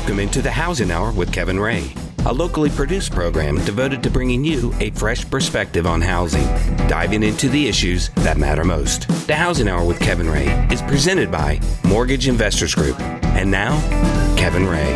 [0.00, 1.92] Welcome into the Housing Hour with Kevin Ray,
[2.24, 6.46] a locally produced program devoted to bringing you a fresh perspective on housing,
[6.88, 9.06] diving into the issues that matter most.
[9.26, 12.98] The Housing Hour with Kevin Ray is presented by Mortgage Investors Group.
[12.98, 13.78] And now,
[14.38, 14.90] Kevin Ray.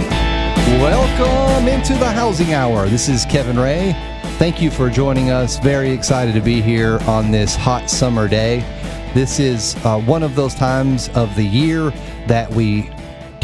[0.81, 2.89] Welcome into the Housing Hour.
[2.89, 3.93] This is Kevin Ray.
[4.39, 5.59] Thank you for joining us.
[5.59, 8.61] Very excited to be here on this hot summer day.
[9.13, 11.91] This is uh, one of those times of the year
[12.27, 12.91] that we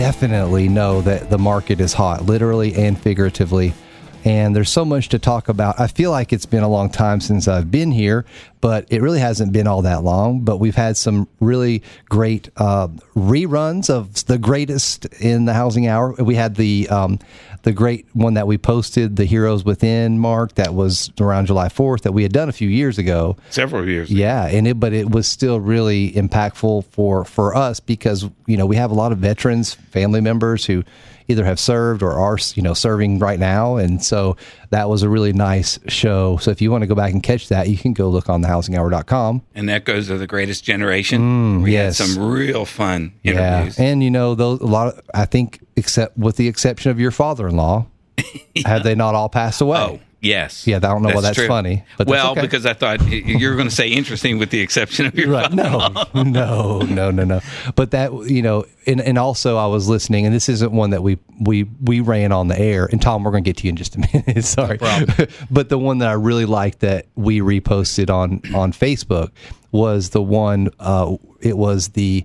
[0.01, 3.75] definitely know that the market is hot, literally and figuratively.
[4.24, 5.80] And there's so much to talk about.
[5.80, 8.27] I feel like it's been a long time since I've been here,
[8.61, 10.41] but it really hasn't been all that long.
[10.41, 16.12] But we've had some really great uh, reruns of the greatest in the housing hour.
[16.12, 17.19] We had the um,
[17.62, 22.02] the great one that we posted, the Heroes Within mark, that was around July 4th,
[22.02, 23.37] that we had done a few years ago.
[23.50, 24.11] Several years.
[24.11, 28.66] Yeah, and it, but it was still really impactful for for us because you know
[28.66, 30.84] we have a lot of veterans, family members who
[31.31, 34.36] either have served or are you know serving right now, and so
[34.70, 36.36] that was a really nice show.
[36.39, 38.42] So if you want to go back and catch that, you can go look on
[38.42, 39.42] thehousinghour.com.
[39.55, 41.20] And Echoes of the Greatest Generation.
[41.61, 41.98] Mm, we yes.
[41.98, 43.78] had some real fun interviews.
[43.78, 44.95] Yeah, and you know those a lot.
[44.95, 47.86] Of, I think, except with the exception of your father-in-law,
[48.67, 49.78] have they not all passed away?
[49.78, 50.67] Oh, yes.
[50.67, 51.47] Yeah, I don't know why that's true.
[51.47, 52.43] funny, but that's well, okay.
[52.43, 55.53] because I thought you were going to say interesting with the exception of your right.
[55.53, 57.41] No, no, no, no, no.
[57.75, 61.03] But that you know, and, and also I was listening, and this isn't one that
[61.03, 62.87] we we we ran on the air.
[62.87, 64.45] And Tom, we're going to get to you in just a minute.
[64.45, 64.79] Sorry,
[65.51, 69.31] but the one that I really liked that we reposted on on Facebook
[69.73, 70.71] was the one.
[70.79, 72.25] Uh, it was the.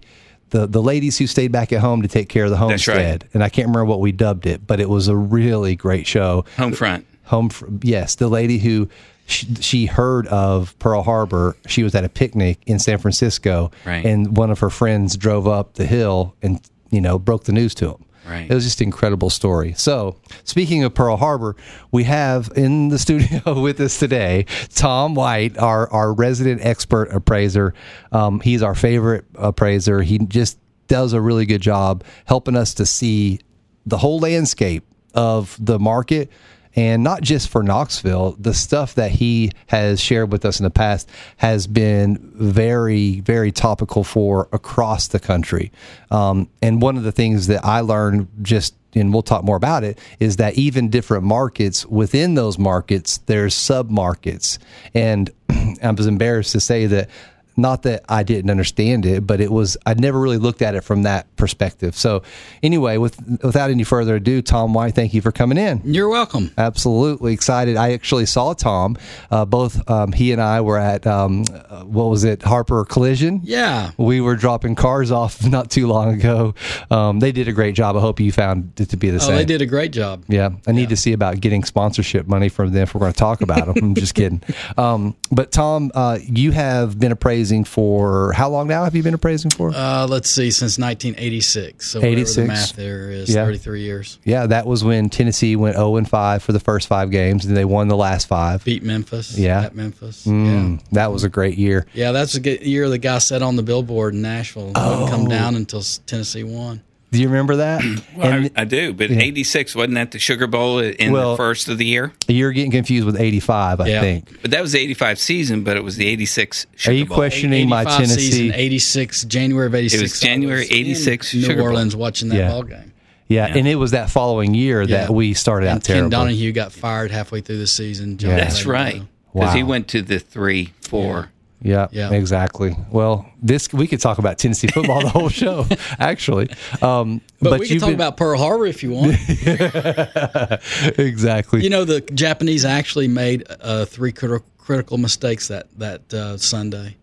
[0.51, 2.95] The, the ladies who stayed back at home to take care of the That's right.
[2.95, 6.07] homestead, and I can't remember what we dubbed it, but it was a really great
[6.07, 7.05] show home front.
[7.25, 8.87] Home from yes the lady who
[9.27, 14.05] she, she heard of pearl harbor she was at a picnic in san francisco Right.
[14.05, 16.59] and one of her friends drove up the hill and
[16.91, 18.49] you know broke the news to him Right.
[18.49, 21.55] it was just an incredible story so speaking of pearl harbor
[21.91, 27.73] we have in the studio with us today tom white our, our resident expert appraiser
[28.11, 30.57] um, he's our favorite appraiser he just
[30.87, 33.39] does a really good job helping us to see
[33.87, 34.83] the whole landscape
[35.13, 36.31] of the market
[36.75, 40.69] and not just for Knoxville, the stuff that he has shared with us in the
[40.69, 45.71] past has been very, very topical for across the country.
[46.11, 49.83] Um, and one of the things that I learned just and we'll talk more about
[49.83, 54.57] it, is that even different markets within those markets, there's sub markets.
[54.93, 55.29] And
[55.83, 57.09] I was embarrassed to say that
[57.57, 60.81] not that I didn't understand it, but it was I never really looked at it
[60.81, 61.95] from that perspective.
[61.95, 62.21] So
[62.63, 65.81] anyway, with without any further ado, Tom White, thank you for coming in.
[65.85, 66.51] You're welcome.
[66.57, 67.77] Absolutely excited.
[67.77, 68.97] I actually saw Tom.
[69.31, 71.45] Uh, both um, he and I were at um,
[71.83, 73.41] what was it, Harper Collision.
[73.43, 73.91] Yeah.
[73.97, 76.53] We were dropping cars off not too long ago.
[76.91, 77.95] Um, they did a great job.
[77.95, 79.35] I hope you found it to be the Oh, same.
[79.37, 80.23] they did a great job.
[80.27, 83.17] Yeah, I need to see about getting sponsorship money from them if we're going to
[83.17, 83.75] talk about them.
[83.83, 84.41] I'm just kidding.
[84.77, 87.11] Um, but Tom, uh, you have been
[87.45, 88.83] appraising for how long now?
[88.83, 89.71] Have you been appraising for?
[89.75, 91.91] Uh, let's see, since 1986.
[91.91, 92.35] So whatever 86.
[92.35, 93.45] the math there is, Yeah.
[93.45, 94.19] 33 years.
[94.23, 97.55] yeah, that was when Tennessee went 0 and 5 for the first five games, and
[97.55, 98.63] they won the last five.
[98.63, 99.37] Beat Memphis.
[99.37, 99.61] Yeah.
[99.63, 100.25] At Memphis.
[100.25, 101.85] Mm, That was a great year.
[101.93, 102.05] Yeah.
[102.05, 104.69] Yeah, that's a good year the guy set on the billboard in Nashville.
[104.69, 106.81] It wouldn't come down until Tennessee won.
[107.15, 107.81] Do you remember that?
[108.15, 111.37] Well, and I, I do, but 86, wasn't that the Sugar Bowl in Well- the
[111.37, 112.13] first of the year?
[112.27, 114.01] you're getting confused with 85, I Yeah.
[114.01, 114.41] think.
[114.41, 117.15] But that was the 85 season, but it was the 86 Sugar Are you Bowl.
[117.17, 118.31] questioning my Tennessee?
[118.31, 120.01] season, 86, January of 86.
[120.01, 121.63] was January I was in 86 New Sugar Bowl.
[121.65, 122.49] Orleans watching that Yeah.
[122.51, 122.91] ball game.
[123.27, 124.97] yeah, and it was that following year Yeah.
[125.01, 126.09] that we started And out Ken terrible.
[126.11, 128.17] Donahue got fired halfway through the season.
[128.17, 128.95] John That's right.
[129.01, 131.29] so- Because he went to the 3 4.
[131.61, 132.11] Yeah, Yeah.
[132.11, 132.75] exactly.
[132.91, 135.65] Well, this we could talk about Tennessee football the whole show,
[135.99, 136.49] actually.
[136.81, 139.13] Um, But, we can talk been- about Pearl Harbor if you want.
[140.99, 141.63] exactly.
[141.63, 146.97] You know, the Japanese actually made uh, three criti- critical mistakes that that uh, Sunday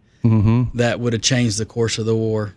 [0.74, 2.54] that would have changed the course of the war.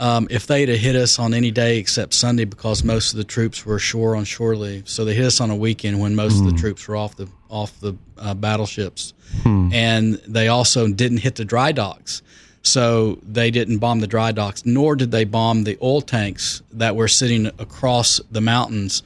[0.00, 3.24] Um, if they'd have hit us on any day except Sunday, because most of the
[3.24, 6.40] troops were ashore on shore leave, so they hit us on a weekend when most
[6.40, 9.12] of the troops were off the off the uh, battleships,
[9.72, 12.22] and they also didn't hit the dry docks.
[12.64, 16.94] So they didn't bomb the dry docks, nor did they bomb the oil tanks that
[16.94, 19.02] were sitting across the mountains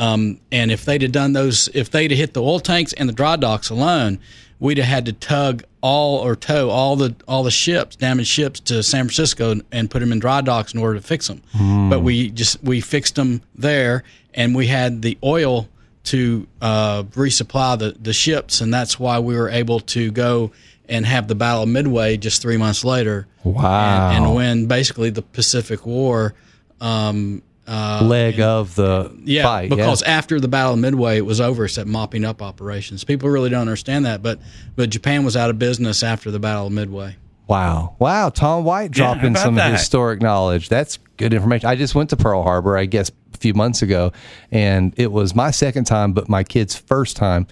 [0.00, 3.06] um, and if they'd have done those, if they'd have hit the oil tanks and
[3.06, 4.18] the dry docks alone,
[4.58, 8.60] we'd have had to tug all or tow all the all the ships, damaged ships,
[8.60, 11.42] to San Francisco and, and put them in dry docks in order to fix them.
[11.90, 14.02] But we just we fixed them there,
[14.32, 15.68] and we had the oil
[16.04, 20.52] to uh, resupply the the ships, and that's why we were able to go
[20.88, 23.26] and have the Battle of Midway just three months later.
[23.44, 24.10] Wow.
[24.10, 26.34] And, and win basically the Pacific War.
[26.80, 29.70] Um, uh, leg of the yeah, fight.
[29.70, 30.10] because yeah.
[30.10, 31.64] after the Battle of Midway, it was over.
[31.64, 33.04] Except mopping up operations.
[33.04, 34.40] People really don't understand that, but
[34.74, 37.16] but Japan was out of business after the Battle of Midway.
[37.50, 37.96] Wow.
[37.98, 38.28] Wow.
[38.28, 39.72] Tom White dropping about some that?
[39.72, 40.68] historic knowledge.
[40.68, 41.68] That's good information.
[41.68, 44.12] I just went to Pearl Harbor, I guess, a few months ago,
[44.52, 47.48] and it was my second time, but my kid's first time.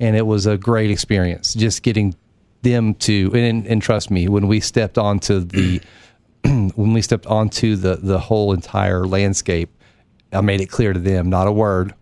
[0.00, 2.16] And it was a great experience just getting
[2.62, 5.82] them to, and, and trust me, when we stepped onto the,
[6.44, 9.68] when we stepped onto the, the whole entire landscape,
[10.32, 11.94] I made it clear to them, not a word.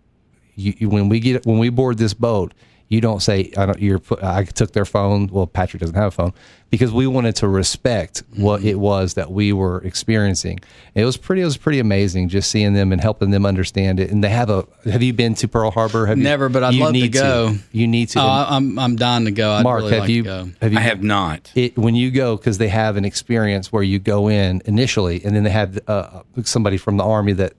[0.55, 2.53] You, you, when we get when we board this boat,
[2.91, 3.79] you don't say I don't.
[3.79, 4.01] You're.
[4.21, 5.27] I took their phone.
[5.27, 6.33] Well, Patrick doesn't have a phone
[6.69, 10.59] because we wanted to respect what it was that we were experiencing.
[10.93, 11.41] It was pretty.
[11.41, 14.11] It was pretty amazing just seeing them and helping them understand it.
[14.11, 14.67] And they have a.
[14.83, 16.05] Have you been to Pearl Harbor?
[16.05, 17.55] Have you- Never, but I'd you love to need go.
[17.71, 18.19] You need to.
[18.19, 19.53] Oh, I- I'm I'm dying to go.
[19.53, 20.23] I'd Mark, really have like you?
[20.23, 20.51] to go.
[20.61, 20.77] Have you?
[20.77, 21.49] I have not.
[21.55, 25.33] it when you go because they have an experience where you go in initially and
[25.33, 27.53] then they have uh, somebody from the army that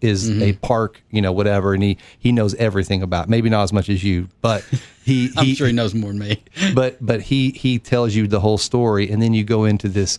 [0.00, 0.42] is Mm-hmm.
[0.42, 3.88] a park you know whatever and he he knows everything about maybe not as much
[3.88, 4.62] as you but
[5.04, 6.42] he, I'm he sure he knows more than me.
[6.74, 10.18] but but he he tells you the whole story and then you go into this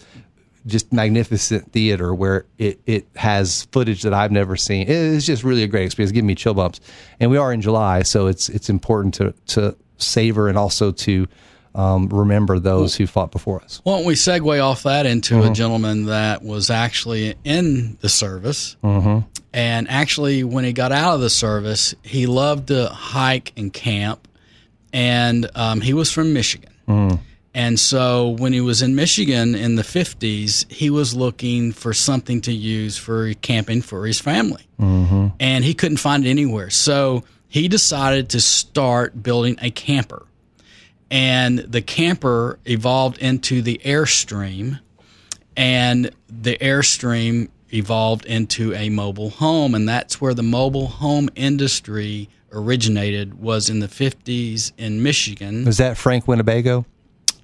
[0.65, 4.85] just magnificent theater where it, it has footage that I've never seen.
[4.89, 6.11] It's just really a great experience.
[6.11, 6.81] Giving me chill bumps,
[7.21, 11.25] and we are in July, so it's it's important to to savor and also to
[11.77, 13.79] um, remember those who fought before us.
[13.83, 15.51] Why don't we segue off that into Mm-hmm.
[15.51, 18.75] a gentleman that was actually in the service?
[18.83, 19.27] Mm-hmm.
[19.53, 24.27] And actually, when he got out of the service, he loved to hike and camp.
[24.91, 26.73] And um, he was from Michigan.
[26.87, 27.19] Mm.
[27.53, 32.41] And so when he was in Michigan in the 50s, he was looking for something
[32.41, 34.67] to use for camping for his family.
[34.79, 35.27] Mm-hmm.
[35.39, 36.69] And he couldn't find it anywhere.
[36.69, 40.25] So he decided to start building a camper
[41.09, 44.79] and the camper evolved into the Airstream,
[45.55, 52.29] and the Airstream evolved into a mobile home, and that's where the mobile home industry
[52.51, 53.39] originated.
[53.41, 55.65] Was in the fifties in Michigan.
[55.65, 56.85] Was that Frank Winnebago?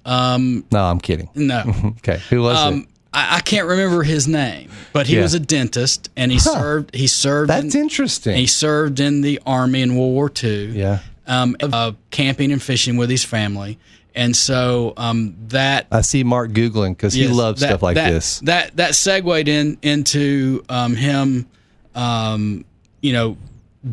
[0.04, 1.28] Um, no, I'm kidding.
[1.34, 1.62] No,
[1.98, 2.66] Okay, who was it?
[2.66, 5.22] um, I, I can't remember his name, but he Yeah.
[5.22, 6.94] was a dentist, and he served.
[6.94, 7.48] He served.
[7.50, 8.36] That's in, interesting.
[8.36, 10.66] He served in the army in World War II.
[10.78, 10.98] Yeah.
[11.26, 13.78] Um, uh, camping and fishing with his family,
[14.14, 18.10] and so um, that I see Mark googling because he loves that- stuff like that,
[18.10, 18.40] this.
[18.40, 21.46] That that segued in into um, him,
[21.94, 22.66] um,
[23.00, 23.38] you know,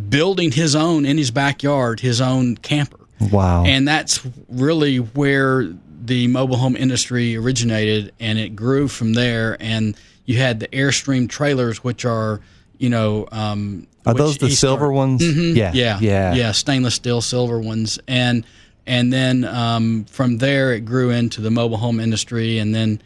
[0.09, 2.99] building his own in his backyard, his own camper,
[3.31, 3.63] Wow.
[3.65, 4.19] and that's
[4.49, 5.73] really where
[6.03, 9.55] the mobile home industry originated, and it grew from there.
[9.61, 9.95] And
[10.25, 12.41] you had the Airstream trailers, which are,
[12.77, 15.37] you know, um, Are those the silver started- ones?
[15.57, 15.71] Yeah.
[15.73, 16.33] yeah, Yeah.
[16.33, 18.45] yeah, stainless steel silver ones, and
[18.87, 23.01] and then um, from there it grew into the mobile home industry, and then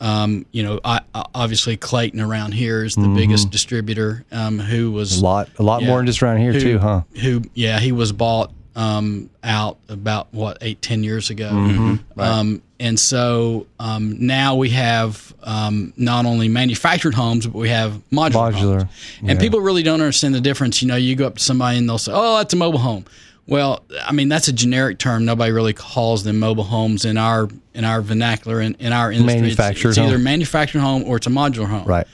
[0.00, 1.00] um, you know, I,
[1.34, 5.24] obviously Clayton around here is the biggest distributor, um, who was Mm-hmm.
[5.24, 7.02] A lot, a lot yeah, more than just around here who- too, huh?
[7.20, 12.20] Who, yeah, he was bought um, out about what eight, ten years ago, Mm-hmm.
[12.20, 17.92] um, and so um, now we have um, not only manufactured homes, but we have
[18.10, 18.90] modular, Modular, homes.
[19.20, 19.38] And yeah.
[19.38, 20.80] people really don't understand the difference.
[20.80, 23.04] You know, you go up to somebody and they'll say, "Oh, that's a mobile home."
[23.46, 25.24] Well, I mean that's a generic term.
[25.26, 29.48] Nobody really calls them mobile homes in our in our vernacular in, in our industry.
[29.48, 30.22] It's- Manufactured it's, either home.
[30.24, 31.84] manufactured home or it's a modular home.
[31.84, 32.06] Right.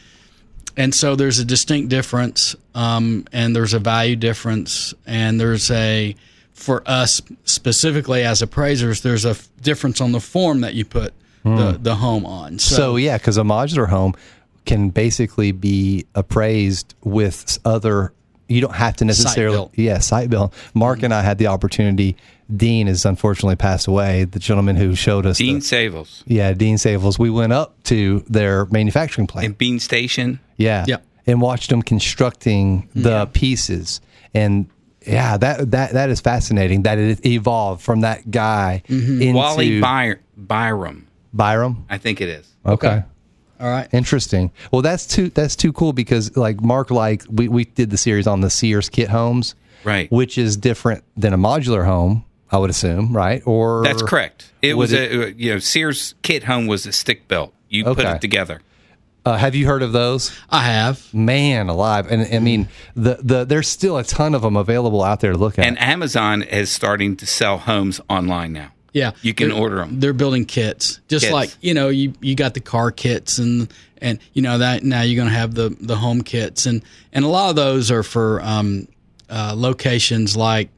[0.78, 6.14] And so there's a distinct difference, um, and there's a value difference, and there's a
[6.56, 11.12] for us specifically as appraisers, there's a f- difference on the form that you put
[11.44, 12.58] the, the home on.
[12.58, 12.76] So, Hmm.
[12.76, 14.14] So yeah, because a modular home
[14.64, 18.12] can basically be appraised with other.
[18.48, 19.56] You don't have to necessarily.
[19.56, 19.72] built.
[19.76, 20.52] Yeah, site built.
[20.74, 22.16] Mark and I had the opportunity.
[22.54, 24.24] Dean has unfortunately passed away.
[24.24, 25.38] The gentleman who showed us.
[25.38, 27.16] Dean the, Savels yeah, Dean Savels.
[27.18, 29.46] We went up to their manufacturing plant.
[29.46, 30.40] and Bean Station.
[30.56, 30.84] Yeah.
[30.88, 31.04] Yep.
[31.28, 34.00] And watched them constructing the pieces.
[34.34, 34.66] And
[35.06, 39.22] yeah, that that that is fascinating that it evolved from that guy mm-hmm.
[39.22, 41.86] into Wally By- Byram, Byram.
[41.88, 42.48] I think it is.
[42.64, 43.02] Okay.
[43.60, 43.88] all right.
[43.92, 44.50] Interesting.
[44.72, 48.26] Well, that's too that's too cool because like Mark like we we did the series
[48.26, 49.54] on the Sears kit homes.
[49.84, 50.10] Right.
[50.10, 53.40] Which is different than a modular home, I would assume, right?
[53.46, 54.50] Or That's correct.
[54.60, 57.54] It would was a you know Sears kit home was a stick built.
[57.68, 58.60] You put it together.
[59.26, 60.30] Uh, have you heard of those?
[60.48, 61.12] I have.
[61.12, 62.06] Man alive.
[62.10, 65.38] And I mean the the there's still a ton of them available out there to
[65.38, 65.66] look at.
[65.66, 68.70] And Amazon is starting to sell homes online now.
[68.92, 70.00] Yeah, You can They're- order 'em.
[70.00, 71.32] They're building kits, just Kits.
[71.34, 75.02] like you know, you you got the car kits and and you know that now
[75.02, 78.02] you're going to have the the home kits and and a lot of those are
[78.04, 78.86] for um,
[79.28, 80.68] uh, locations like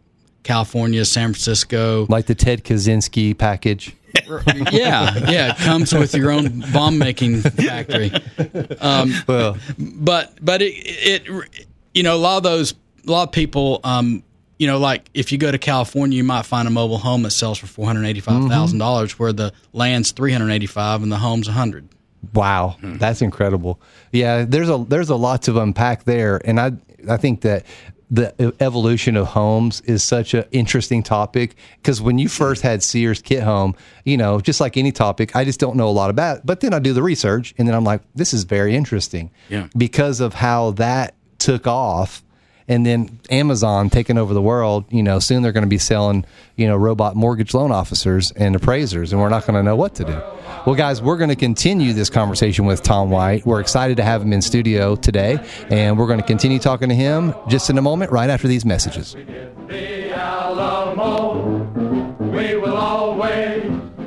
[0.43, 2.07] California, San Francisco.
[2.09, 3.95] like the Ted Kaczynski package.
[4.73, 8.11] yeah, yeah, it comes with your own bomb making factory.
[8.81, 12.75] Um, Well, but but it, it you know a lot of those
[13.07, 14.23] a lot of people um
[14.59, 17.31] you know like if you go to California you might find a mobile home that
[17.31, 21.03] sells for four hundred eighty five thousand dollars where the land's three hundred eighty five
[21.03, 21.88] and the home's a hundred.
[22.35, 23.81] Wow, that's incredible.
[24.12, 26.73] Yeah, there's a there's a lot to unpack there, and I
[27.09, 27.65] I think that
[28.11, 33.21] the evolution of homes is such an interesting topic because when you first had Sears
[33.21, 33.75] Kit Home,
[34.05, 36.38] you know, just like any topic, I just don't know a lot about.
[36.38, 36.47] It.
[36.47, 39.31] But then I do the research, and then I'm like, this is very interesting.
[39.49, 39.69] Yeah.
[39.77, 42.23] because of how that took off.
[42.69, 46.25] And then Amazon taking over the world, you know, soon they're going to be selling,
[46.57, 49.95] you know, robot mortgage loan officers and appraisers, and we're not going to know what
[49.97, 50.23] to do.
[50.67, 53.47] Well, guys, we're going to continue this conversation with Tom White.
[53.47, 55.39] We're excited to have him in studio today,
[55.71, 58.65] and we're going to continue talking to him just in a moment, right after these
[58.65, 59.17] messages.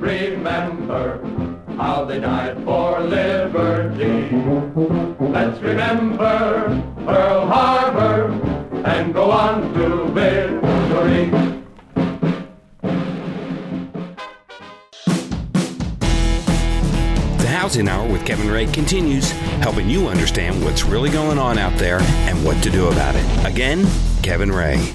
[0.01, 1.50] remember
[1.81, 4.29] how they died for liberty.
[5.19, 8.31] Let's remember Pearl Harbor
[8.85, 11.31] and go on to victory.
[17.37, 19.31] The Housing Hour with Kevin Ray continues,
[19.63, 23.47] helping you understand what's really going on out there and what to do about it.
[23.47, 23.87] Again,
[24.21, 24.93] Kevin Ray.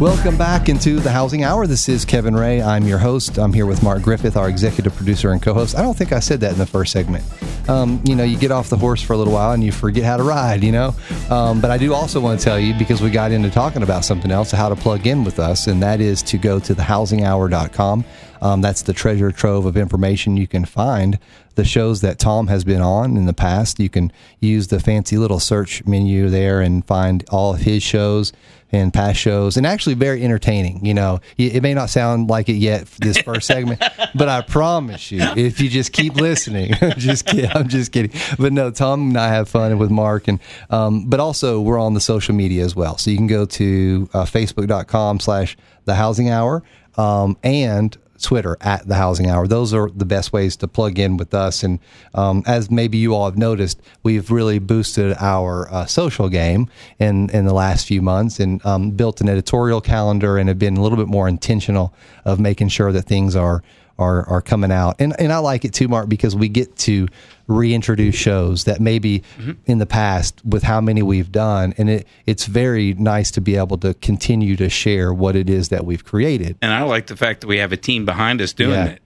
[0.00, 1.66] Welcome back into the Housing Hour.
[1.66, 2.62] This is Kevin Ray.
[2.62, 3.36] I'm your host.
[3.36, 5.76] I'm here with Mark Griffith, our executive producer and co-host.
[5.76, 7.22] I don't think I said that in the first segment.
[7.68, 10.04] Um, you know, you get off the horse for a little while and you forget
[10.04, 10.64] how to ride.
[10.64, 10.94] You know,
[11.28, 14.06] um, but I do also want to tell you because we got into talking about
[14.06, 18.04] something else, how to plug in with us, and that is to go to thehousinghour.com.
[18.40, 21.18] Um, that's the treasure trove of information you can find.
[21.56, 25.18] The shows that Tom has been on in the past, you can use the fancy
[25.18, 28.32] little search menu there and find all of his shows
[28.72, 30.84] and past shows, and actually very entertaining.
[30.84, 33.82] You know, it may not sound like it yet this first segment,
[34.14, 37.50] but I promise you, if you just keep listening, just kidding.
[37.50, 38.12] I'm just kidding.
[38.38, 41.94] But no, Tom and I have fun with Mark, and um, but also we're on
[41.94, 42.98] the social media as well.
[42.98, 46.62] So you can go to uh, Facebook.com/slash The Housing Hour
[46.96, 49.46] um, and Twitter at the Housing Hour.
[49.46, 51.62] Those are the best ways to plug in with us.
[51.62, 51.78] And
[52.14, 57.30] um, as maybe you all have noticed, we've really boosted our uh, social game in
[57.30, 60.82] in the last few months and um, built an editorial calendar and have been a
[60.82, 63.62] little bit more intentional of making sure that things are.
[64.00, 67.06] Are, are coming out and and I like it too, Mark, because we get to
[67.48, 69.52] reintroduce shows that maybe mm-hmm.
[69.66, 73.56] in the past with how many we've done, and it it's very nice to be
[73.56, 76.56] able to continue to share what it is that we've created.
[76.62, 78.86] And I like the fact that we have a team behind us doing yeah.
[78.86, 79.02] it.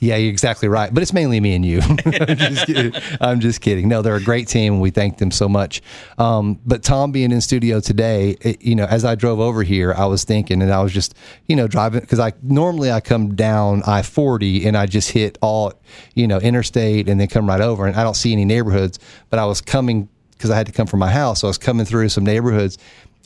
[0.00, 0.16] Yeah.
[0.16, 0.92] You're exactly right.
[0.92, 1.80] But it's mainly me and you.
[2.04, 3.02] I'm, just kidding.
[3.20, 3.88] I'm just kidding.
[3.88, 5.82] No, they're a great team, and we thank them so much.
[6.18, 9.94] Um, but Tom being in studio today, it, you know, as I drove over here,
[9.96, 11.14] I was thinking, and I was just,
[11.46, 15.38] you know, driving because I normally I come down I 40 and I just hit
[15.40, 15.72] all,
[16.14, 18.98] you know, interstate and then come right over, and I don't see any neighborhoods.
[19.30, 21.58] But I was coming because I had to come from my house, so I was
[21.58, 22.78] coming through some neighborhoods,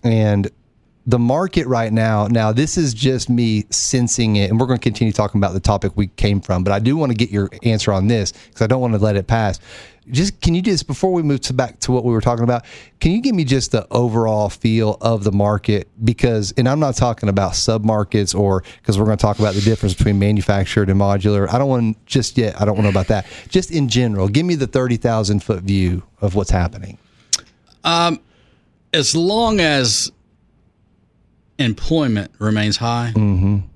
[0.04, 0.50] and
[1.08, 4.82] the market right now now this is just me sensing it and we're going to
[4.82, 7.48] continue talking about the topic we came from but i do want to get your
[7.62, 9.58] answer on this because i don't want to let it pass.
[10.10, 12.64] Just can you just before we move to back to what we were talking about
[12.98, 15.88] can you give me just the overall feel of the market?
[16.02, 19.54] Because and i'm not talking about sub markets or because we're going to talk about
[19.54, 21.50] the difference between manufactured and modular.
[21.52, 23.26] I don't want just yet i don't want to know about that.
[23.48, 26.98] Just in general give me the 30000 foot view of what's happening.
[27.84, 28.20] Um,
[28.94, 30.10] As long as
[31.58, 33.12] employment remains high,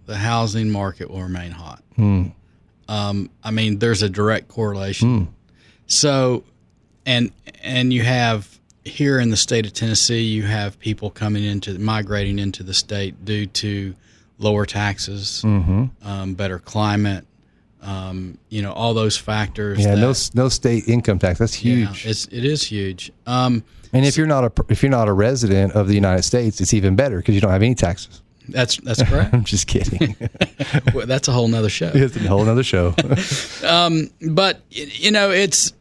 [0.07, 1.83] the housing market will remain hot.
[2.89, 5.35] Um, I mean, there's a direct correlation.
[5.87, 6.45] So,
[7.07, 8.49] and and you have
[8.85, 13.25] here in the state of Tennessee, you have people coming into migrating into the state
[13.25, 13.95] due to
[14.39, 15.43] lower taxes,
[16.03, 17.25] um, better climate,
[17.83, 19.79] um, you know, all those factors.
[19.81, 23.13] yeah that- no no state income tax that's yeah, huge it's it is huge.
[23.27, 23.63] Um,
[23.93, 26.73] And if you're not a if you're not a resident of the United States, it's
[26.73, 28.23] even better because you don't have any taxes.
[28.49, 29.35] that's that's correct.
[29.35, 30.17] I'm just kidding.
[30.95, 31.91] Well, that's a whole nother show.
[31.95, 32.95] it's a whole other show.
[33.63, 35.73] but you know it's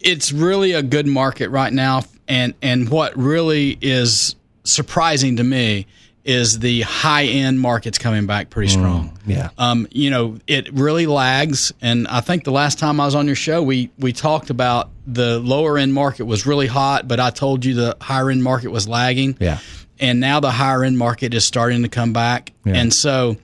[0.00, 5.86] it's really a good market right now and and what really is surprising to me
[6.24, 9.48] is the high end markets coming back pretty strong yeah.
[9.56, 13.26] um, you know it really lags and i think the last time i was on
[13.26, 17.30] your show we we talked about the lower end market was really hot but i
[17.30, 19.58] told you the higher end market was lagging Yeah.
[19.98, 22.74] and now the higher end market is starting to come back Yeah.
[22.74, 23.38] and so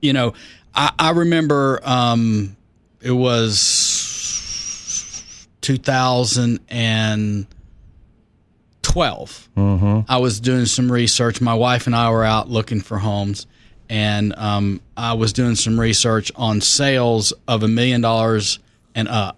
[0.00, 0.34] you know
[0.74, 2.56] i, I remember um,
[3.00, 3.88] it was
[8.92, 10.00] 2012 Mm-hmm.
[10.10, 13.46] i was doing some research my wife and i were out looking for homes
[13.90, 18.58] and um, I was doing some research on sales of a million dollars
[18.94, 19.36] and up.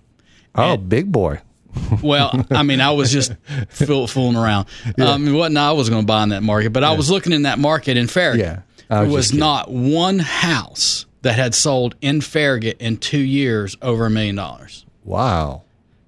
[0.55, 1.41] Oh, big boy.
[2.03, 3.33] Well, I mean, I was just
[3.69, 4.69] fool, fooling around.
[5.01, 7.33] Um, it wasn't I was going to buy in that market, but I was looking
[7.33, 8.45] in that market in Farragut.
[8.47, 13.19] Yeah, I there was was not one house that had sold in Farragut in two
[13.19, 14.87] years over a million dollars.
[15.03, 15.64] Wow.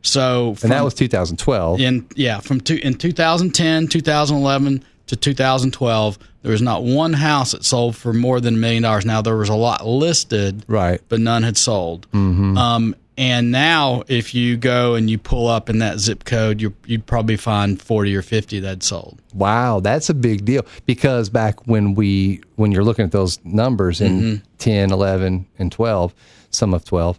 [0.06, 1.80] So, And that was 2012.
[1.80, 7.64] in yeah from two, in 2010 2011 to 2012 there was not one house that
[7.64, 11.00] sold for more than a million dollars now there was a lot listed Right.
[11.08, 15.78] but none had sold um, and now if you go and you pull up in
[15.78, 20.14] that zip code you you'd probably find 40 or 50 that sold Wow, that's a
[20.14, 24.44] big deal because back when we when you're looking at those numbers in Mm-hmm.
[24.58, 26.14] 10, 11 and 12,
[26.50, 27.18] some of 12,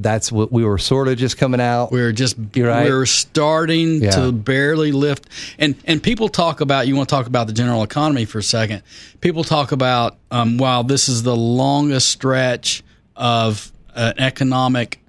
[0.00, 1.90] that's what we were sort of just coming out.
[1.90, 2.84] we were just right.
[2.84, 4.10] we were starting Yeah.
[4.12, 5.26] to barely lift
[5.58, 8.42] and and people talk about you want to talk about the general economy for a
[8.42, 8.82] second
[9.20, 12.82] people talk about um, wow this is the longest stretch
[13.16, 15.00] of an economic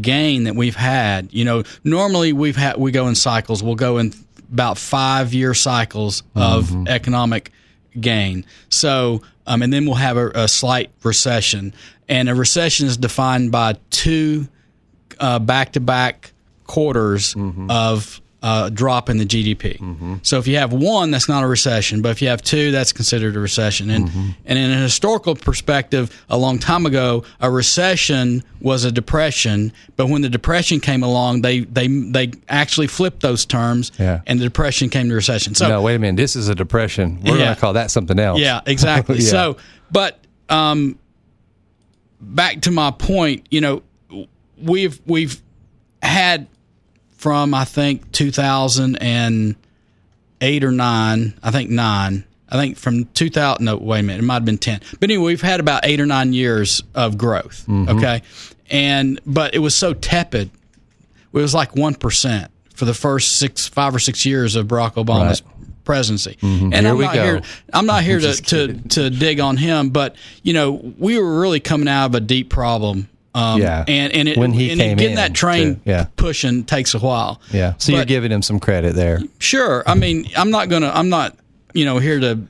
[0.00, 3.98] gain that we've had you know normally we've had we go in cycles we'll go
[3.98, 4.12] in
[4.52, 7.52] about five year cycles of economic
[8.00, 9.20] gain so
[9.50, 11.74] um, and then we'll have a, a slight recession.
[12.08, 14.46] And a recession is defined by two
[15.40, 16.32] back to back
[16.66, 17.34] quarters
[17.68, 20.18] of uh, drop in the GDP.
[20.24, 22.92] So if you have one, that's not a recession, but if you have two, that's
[22.92, 23.90] considered a recession.
[23.90, 24.10] And
[24.46, 29.72] and in a historical perspective, a long time ago, a recession was a depression.
[29.96, 34.20] But when the depression came along, they they they actually flipped those terms, Yeah.
[34.26, 35.54] and the depression came to recession.
[35.54, 36.16] So no, wait a minute.
[36.16, 37.20] This is a depression.
[37.22, 37.44] We're Yeah.
[37.44, 38.40] going to call that something else.
[38.40, 39.18] yeah, exactly.
[39.20, 39.28] Yeah.
[39.30, 39.56] So,
[39.92, 40.18] but
[40.48, 40.98] um,
[42.20, 43.82] back to my point, you know,
[44.58, 45.42] we've we've
[46.02, 46.46] had
[47.20, 52.24] from I think 2008 or nine, I think nine.
[52.48, 53.62] I think from 2000.
[53.62, 54.22] No, wait a minute.
[54.22, 54.80] It might have been 10.
[54.98, 57.66] But anyway, we've had about eight or nine years of growth.
[57.68, 57.98] Mm-hmm.
[57.98, 58.22] Okay,
[58.70, 60.50] and but it was so tepid.
[61.32, 64.94] It was like one percent for the first six, five or six years of Barack
[64.94, 65.42] Obama's
[65.84, 66.38] presidency.
[66.40, 66.72] Mm-hmm.
[66.72, 67.22] And Here I'm we not go.
[67.22, 67.42] here.
[67.74, 71.60] I'm not here to, to to dig on him, but you know, we were really
[71.60, 73.10] coming out of a deep problem.
[73.34, 73.84] Um, Yeah.
[73.86, 76.06] and and it, When he and came getting in that train to- yeah.
[76.16, 77.40] pushing takes a while.
[77.52, 77.74] Yeah.
[77.78, 79.20] So you're giving him some credit there.
[79.38, 79.84] Sure.
[79.86, 80.90] I mean, I'm not gonna.
[80.92, 81.36] I'm not.
[81.72, 82.40] You know, here to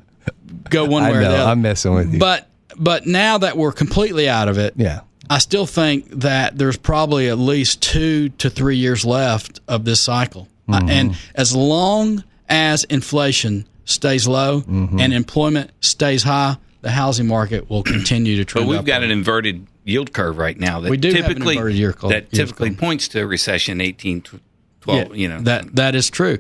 [0.70, 1.34] go one I way or the know.
[1.36, 1.50] other.
[1.50, 2.18] I'm messing with you.
[2.18, 5.00] But but now that we're completely out of it, yeah.
[5.28, 10.00] I still think that there's probably at least two to three years left of this
[10.00, 10.48] cycle.
[10.68, 10.88] Uh, Mm-hmm.
[10.90, 14.98] and as long as inflation stays low Mm-hmm.
[15.00, 19.10] and employment stays high, the housing market will continue to But trend we've got upward.
[19.10, 22.30] an inverted yield curve right now that We do have an typically inverted yield that
[22.32, 22.78] typically curve.
[22.78, 24.40] points to a recession 18 tw-
[24.82, 26.38] 12 you know that that is true.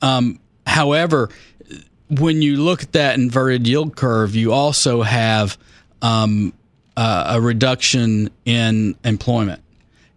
[0.00, 1.30] Um, however,
[2.08, 5.58] when you look at that inverted yield curve, you also have
[6.02, 6.52] um,
[6.96, 9.62] uh, a reduction in employment.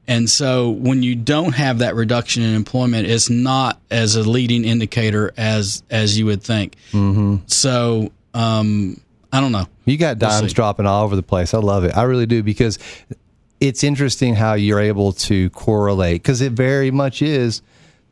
[0.08, 4.66] And so when you don't have that reduction in employment, it's not as a leading
[4.66, 6.76] indicator as as you would think.
[6.92, 7.38] Mm-hmm.
[7.46, 9.00] So um,
[9.32, 9.68] I don't know.
[9.86, 10.56] You got dimes see.
[10.56, 11.54] dropping all over the place.
[11.54, 11.96] I love it.
[11.96, 12.80] I really do because
[13.60, 17.62] it's interesting how you're able to correlate because it very much is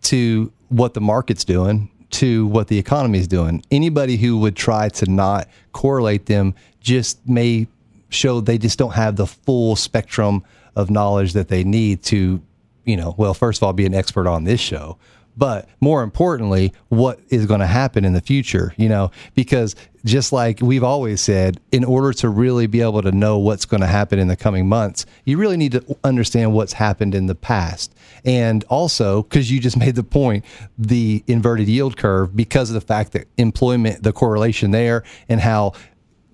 [0.03, 3.63] to what the market's doing to what the economy is doing.
[3.71, 7.67] Anybody who would try to not correlate them just may
[8.10, 10.43] show they just don't have the full spectrum
[10.75, 12.41] of knowledge that they need to,
[12.86, 14.97] you know, well, first of all, be an expert on this show,
[15.38, 20.34] but more importantly, what is going to happen in the future, you know, because just
[20.34, 23.88] like we've always said, in order to really be able to know what's going to
[23.88, 27.93] happen in the coming months, you really need to understand what's happened in the past.
[28.26, 30.43] And also, because you just made the point,
[30.78, 35.73] the inverted yield curve, because of the fact that employment, the correlation there, and how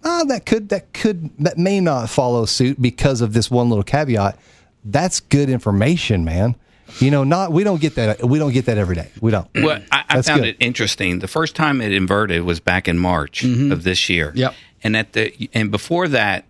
[0.06, 3.84] ah, that could that could that may not follow suit because of this one little
[3.84, 4.38] caveat.
[4.86, 6.56] That's good information, man.
[7.00, 9.10] You know, not we don't get that we don't get that every day.
[9.22, 9.48] We don't.
[9.56, 10.50] Well, I, I found good.
[10.50, 11.20] it interesting.
[11.20, 14.30] The first time it inverted was back in March of this year.
[14.30, 14.38] Mm-hmm.
[14.38, 14.54] Yep.
[14.84, 16.46] And at the and before that,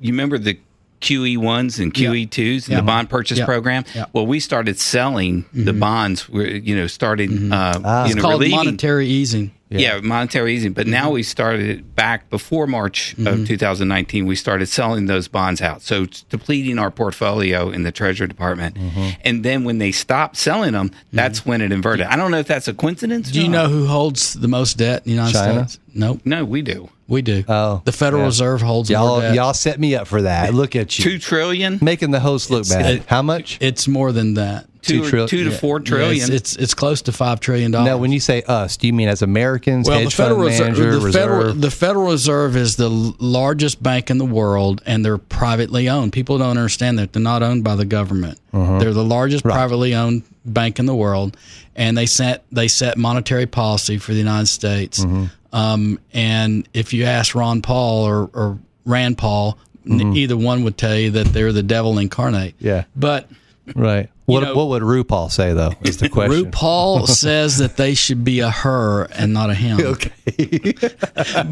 [0.00, 0.58] you remember the
[1.00, 2.80] QE ones and QE twos and Yeah.
[2.80, 3.46] the bond purchase Yeah.
[3.46, 3.84] program.
[3.94, 4.02] Yeah.
[4.02, 4.10] Mm-hmm.
[4.12, 6.28] Well, we started selling the bonds.
[6.30, 8.02] You know started uh, Ah.
[8.04, 8.56] you It's know called relieving.
[8.56, 9.52] monetary easing.
[9.70, 10.00] Yeah.
[10.00, 10.72] monetary easing.
[10.72, 11.14] But now mm-hmm.
[11.14, 13.44] we started back before March of mm-hmm.
[13.44, 14.26] 2019.
[14.26, 15.82] We started selling those bonds out.
[15.82, 18.76] So depleting our portfolio in the Treasury Department.
[18.76, 19.20] Mm-hmm.
[19.24, 22.06] And then when they stopped selling them, that's when it inverted.
[22.06, 23.30] I don't know if that's a coincidence.
[23.30, 23.64] Do you not.
[23.64, 25.68] know who holds the most debt in the United China?
[25.68, 25.84] States?
[25.94, 26.20] Nope.
[26.24, 26.88] No, we do.
[27.10, 27.44] We do.
[27.48, 28.26] Oh, the Federal yeah.
[28.26, 29.34] Reserve holds more Y'all debt.
[29.34, 30.54] y'all set me up for that.
[30.54, 31.80] Look at you Two trillion.
[31.82, 33.04] making the host look bad.
[33.08, 33.58] How much?
[33.60, 34.69] It's more than that.
[34.82, 35.56] Two, Two tril- two to yeah.
[35.56, 37.86] four Yeah, it's, it's it's close to five trillion dollars.
[37.86, 40.50] Now, when you say us, do you mean as Americans, well, hedge the Federal fund
[40.50, 41.12] Reserve, manager, the?
[41.12, 46.12] Federal, the Federal Reserve is the largest bank in the world, and they're privately owned.
[46.12, 48.38] People don't understand that they're not owned by the government.
[48.52, 48.78] Uh-huh.
[48.78, 51.36] They're the largest privately owned bank in the world,
[51.76, 55.04] and they set they set monetary policy for the United States.
[55.04, 55.26] Mm-hmm.
[55.52, 60.78] Um, and if you ask Ron Paul or, or Rand Paul, n- either one would
[60.78, 62.56] tell you that they're the devil incarnate.
[62.58, 62.66] Mm-hmm.
[62.66, 62.84] Yeah.
[62.94, 63.28] but
[63.74, 64.08] right.
[64.30, 66.50] What, know- what would RuPaul say, though, is the question.
[66.50, 69.78] RuPaul says that they should be a her and not a him.
[69.86, 70.10] Okay.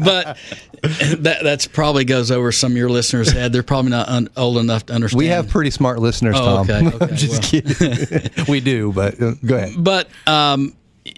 [0.01, 0.37] but
[0.81, 3.51] that that's probably goes over some of your listeners' head.
[3.53, 5.17] They're probably not un, old enough to understand.
[5.19, 6.69] We have pretty smart listeners, Oh, Tom.
[6.69, 8.45] okay, okay, I'm just kidding.
[8.47, 9.73] we do, but uh, go ahead.
[9.83, 10.73] but um,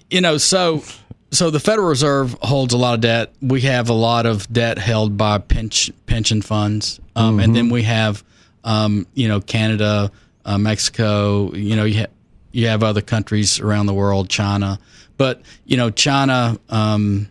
[0.10, 0.84] you know, so
[1.32, 3.34] so the Federal Reserve holds a lot of debt.
[3.42, 7.84] We have a lot of debt held by pension pension funds, um, and then we
[7.84, 8.24] have
[8.64, 10.12] um, you know Canada,
[10.46, 11.54] uh, Mexico.
[11.54, 12.12] You know, you ha-
[12.52, 14.80] you have other countries around the world, China.
[15.18, 16.58] But you know, China.
[16.70, 17.30] Um,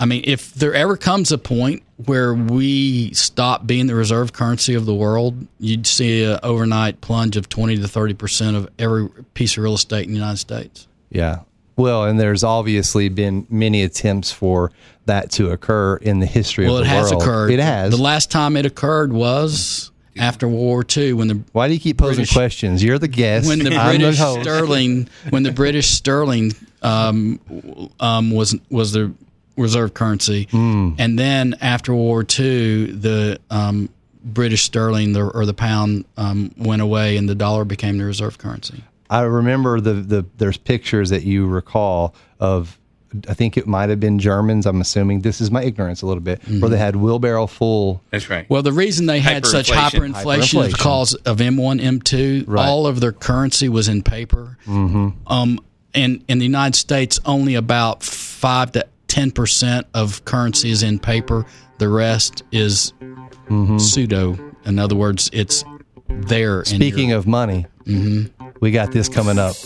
[0.00, 4.74] I mean, if there ever comes a point where we stop being the reserve currency
[4.74, 9.08] of the world, you'd see an overnight plunge of 20 to 30 percent of every
[9.34, 10.86] piece of real estate in the United States.
[11.10, 11.40] Yeah.
[11.76, 14.72] Well, and there's obviously been many attempts for
[15.06, 17.52] that to occur in the history Well, of it has occurred.
[17.52, 17.92] It has.
[17.92, 21.80] The last time it occurred was after World War II when the Why do you
[21.80, 22.82] keep posing British- questions?
[22.82, 23.46] You're the guest.
[23.48, 24.42] when the British host.
[24.42, 27.40] sterling when the British sterling um,
[28.00, 29.12] um, was was the
[29.56, 30.90] reserve currency, Hmm.
[30.98, 33.88] and then after World War II, the um,
[34.24, 38.38] British sterling the, or the pound um, went away, and the dollar became the reserve
[38.38, 38.84] currency.
[39.10, 42.78] I remember the, the there's pictures that you recall of
[43.28, 44.66] I think it might have been Germans.
[44.66, 48.02] I'm assuming this is my ignorance a little bit, where they had wheelbarrow full.
[48.10, 48.48] That's right.
[48.50, 50.12] Well, the reason they had such Hyperinflation.
[50.14, 52.44] hyperinflation is because of M1, M2.
[52.46, 52.66] Right.
[52.66, 54.58] All of their currency was in paper.
[54.66, 55.08] Mm-hmm.
[55.26, 55.60] Um,
[55.94, 60.98] and in the United States, only about five to ten percent of currency is in
[60.98, 61.46] paper.
[61.78, 62.92] The rest is
[63.78, 64.38] pseudo.
[64.66, 65.64] In other words, it's
[66.08, 66.64] there.
[66.64, 67.66] Speaking of money,
[68.60, 69.56] we got this coming up.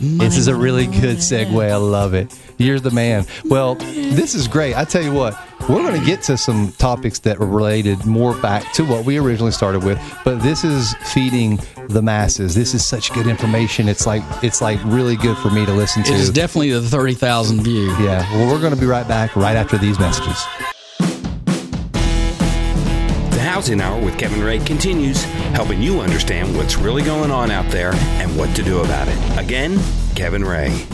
[0.00, 1.70] This is a really good segue.
[1.70, 2.34] I love it.
[2.56, 3.26] You're the man.
[3.44, 4.74] Well, this is great.
[4.76, 8.34] I tell you what, we're going to get to some topics that are related more
[8.40, 11.58] back to what we originally started with, but this is feeding
[11.88, 12.54] the masses.
[12.54, 13.88] This is such good information.
[13.88, 16.12] It's like it's like really good for me to listen to.
[16.12, 17.88] it is definitely the thirty thousand view.
[17.98, 18.20] yeah.
[18.34, 20.38] Well, we're going to be right back right after these messages.
[23.40, 25.24] The Housing Hour with Kevin Ray continues,
[25.54, 29.38] helping you understand what's really going on out there and what to do about it.
[29.38, 29.80] Again,
[30.14, 30.84] Kevin Ray.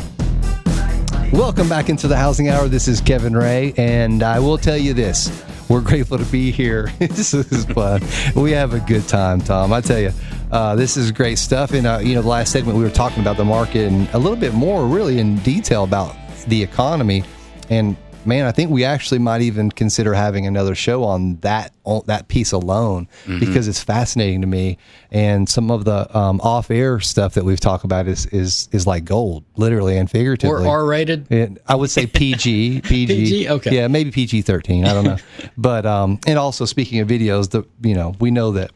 [1.32, 2.68] Welcome back into the Housing Hour.
[2.68, 6.92] This is Kevin Ray, and I will tell you this: we're grateful to be here.
[7.00, 8.00] this is fun.
[8.36, 9.72] We have a good time, Tom.
[9.72, 10.12] I tell you,
[10.52, 11.72] uh, this is great stuff.
[11.72, 14.18] And uh, you know, the last segment we were talking about the market and a
[14.18, 16.14] little bit more, really in detail about
[16.46, 17.24] the economy.
[17.70, 22.02] And man, I think we actually might even consider having another show on that on
[22.06, 23.08] that piece alone
[23.38, 24.78] because it's fascinating to me.
[25.10, 29.04] And some of the um, off-air stuff that we've talked about is is is like
[29.04, 30.66] gold, literally and figuratively.
[30.66, 31.60] Or R rated.
[31.66, 33.48] I would say PG, PG, PG?
[33.48, 33.74] Okay.
[33.74, 34.84] yeah, maybe PG thirteen.
[34.84, 35.18] I don't know,
[35.56, 38.70] but um, and also speaking of videos, the you know we know that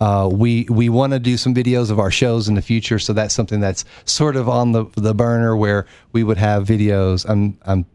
[0.00, 3.12] uh, we we want to do some videos of our shows in the future, so
[3.12, 7.28] that's something that's sort of on the the burner where we would have videos.
[7.28, 7.86] I'm I'm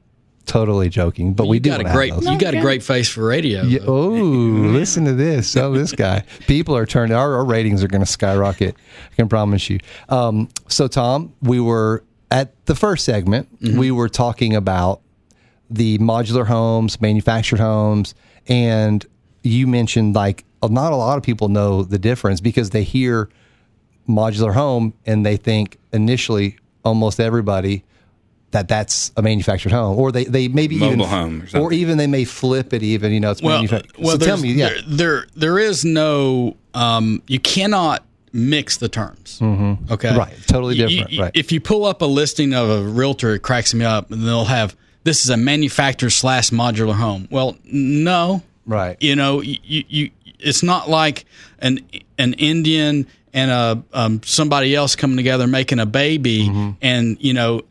[0.46, 2.26] totally joking, but we you do got a great those.
[2.26, 3.64] you got a great face for radio.
[3.64, 5.56] Yeah, oh, listen to this.
[5.56, 6.24] Oh, this guy.
[6.48, 8.76] People are turning, our, our ratings are going to skyrocket.
[9.12, 9.80] I can promise you.
[10.10, 15.02] Um, so, Tom, we were at the first segment, we were talking about
[15.70, 18.16] the modular homes, manufactured homes,
[18.48, 19.06] and
[19.44, 23.30] you mentioned like not a lot of people know the difference because they hear
[24.08, 27.84] modular home and they think initially almost everybody
[28.54, 31.98] that that's a manufactured home or they, they maybe Mobile even home or or, even
[31.98, 34.70] they may flip it even you know it's well, manufactured well, so tell me yeah
[34.70, 39.40] there, there there is no um, you cannot mix the terms.
[39.40, 39.94] Mm-hmm.
[39.94, 41.32] Okay, Right, totally different, you- right.
[41.36, 44.46] If you pull up a listing of a realtor, it cracks me up, and they'll
[44.46, 47.28] have this is a manufactured slash modular home.
[47.30, 51.26] Well, no, right you know, you, you it's not like
[51.60, 51.80] an
[52.18, 56.50] an Indian and a um, somebody else coming together making a baby,
[56.82, 57.62] and you know.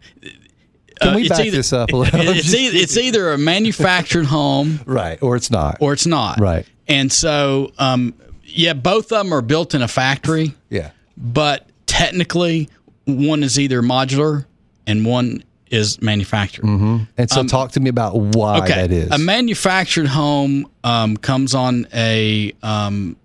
[1.03, 1.09] Mm-hmm.
[1.09, 2.21] Can uh, we back either- this up a little?
[2.37, 6.39] It's, either, it's either a manufactured home right or it's not or it's not.
[6.41, 6.67] Right.
[6.89, 12.69] And so, um, yeah, both of them are built in a factory, yeah but technically,
[13.07, 14.47] one is either modular
[14.87, 16.65] and one is manufactured.
[16.65, 18.75] and so talk to me about why Um, Okay.
[18.75, 23.17] that is A manufactured home um, comes on a um,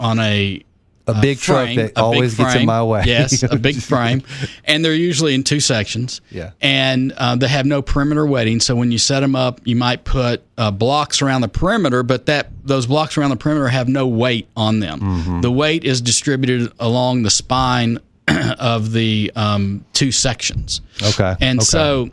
[0.00, 0.62] on a
[1.08, 3.04] A big truck frame, that a big always gets in my way.
[3.06, 4.22] Yes, a big frame,
[4.64, 6.20] and they're usually in two sections.
[6.30, 6.50] Yeah.
[6.60, 8.58] and uh, they have no perimeter weighting.
[8.60, 12.26] So when you set them up, you might put uh, blocks around the perimeter, but
[12.26, 15.00] that those blocks around the perimeter have no weight on them.
[15.00, 15.40] Mm-hmm.
[15.42, 17.98] The weight is distributed along the spine
[18.58, 20.80] of the um, two sections.
[21.02, 21.36] Okay.
[21.40, 21.64] And okay.
[21.64, 22.10] so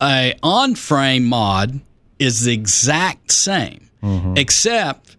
[0.00, 1.80] a on frame mod
[2.18, 4.34] is the exact same, Mm-hmm.
[4.36, 5.16] except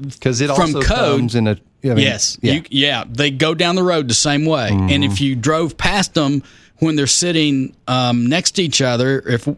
[0.00, 2.52] because it from also code- comes in a I mean, yes, yeah.
[2.52, 4.68] you, yeah, they go down the road the same way.
[4.70, 6.42] And if you drove past them
[6.78, 9.48] when they're sitting um, next to each other, if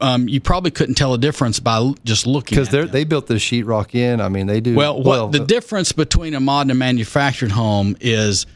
[0.00, 3.34] um, you probably couldn't tell a difference by just looking because they they built the
[3.34, 4.20] sheetrock in.
[4.20, 7.96] I mean, they do Well, what the difference between a mod and a manufactured home
[8.00, 8.46] is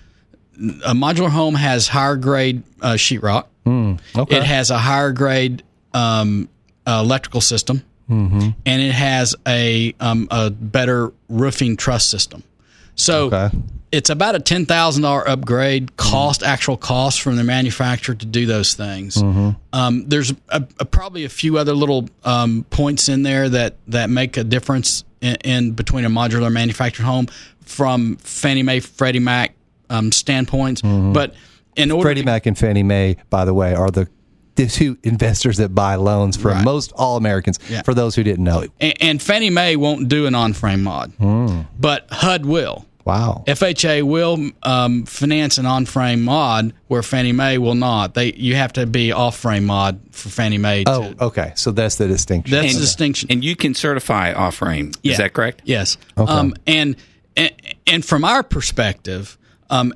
[0.84, 3.46] a modular home has higher grade uh, sheetrock.
[3.66, 4.36] okay.
[4.36, 6.48] It has a higher grade um,
[6.86, 8.50] uh, electrical system, Mm-hmm.
[8.66, 12.42] and it has a um, a better roofing truss system.
[12.96, 13.50] So Okay.
[13.92, 18.46] it's about a ten thousand dollar upgrade cost, actual cost from the manufacturer to do
[18.46, 19.16] those things.
[19.16, 19.50] Mm-hmm.
[19.72, 24.10] Um, there's a, a, probably a few other little um, points in there that that
[24.10, 27.26] make a difference in, in between a modular manufactured home
[27.62, 29.54] from Fannie Mae, Freddie Mac
[29.90, 30.82] um, standpoints.
[30.82, 31.34] But
[31.74, 32.02] in order Mm-hmm.
[32.02, 34.06] Freddie to Mac and Fannie Mae, by the way, are the
[34.56, 36.64] the two investors that buy loans for Right.
[36.64, 37.58] most all Americans.
[37.68, 37.82] Yeah.
[37.82, 41.12] For those who didn't know, and, and Fannie Mae won't do an on-frame mod,
[41.78, 42.86] but HUD will.
[43.04, 43.42] wow.
[43.46, 48.14] FHA will um, finance an on-frame mod where Fannie Mae will not.
[48.14, 50.84] They you have to be off-frame mod for Fannie Mae.
[50.84, 51.52] To, Oh, okay.
[51.56, 52.50] So that's the distinction.
[52.56, 53.30] that's the distinction.
[53.30, 54.92] And you can certify off frame.
[55.02, 55.12] Yeah.
[55.12, 55.62] Is that correct?
[55.64, 55.96] Yes.
[56.16, 56.96] Um, and,
[57.36, 57.52] and
[57.86, 59.36] and from our perspective,
[59.68, 59.92] um,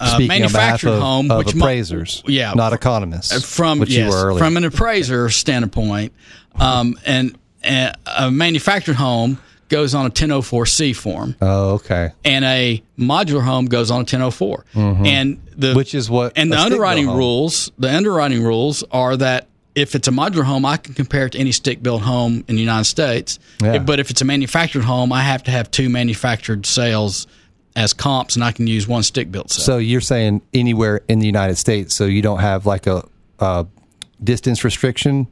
[0.00, 3.44] a, a Speaking on behalf manufactured of, home, of which mo- appraisers, yeah, not economists,
[3.54, 4.38] from which yes, you were earlier.
[4.38, 6.12] from an appraiser standpoint,
[6.56, 12.10] um, and, and a manufactured home goes on a 1004C form, oh, okay.
[12.24, 14.64] and a modular home goes on a 1004.
[14.74, 15.76] And the Mm-hmm.
[15.76, 17.70] Which is what and the underwriting rules.
[17.78, 21.38] The underwriting rules are that if it's a modular home, I can compare it to
[21.38, 23.38] any stick built home in the United States.
[23.60, 23.78] Yeah.
[23.78, 27.26] But if it's a manufactured home, I have to have two manufactured sales
[27.78, 29.64] as comps, and I can use one stick built sale.
[29.64, 33.02] So you're saying anywhere in the United States, so you don't have like a,
[33.38, 33.66] a
[34.22, 35.28] distance restriction.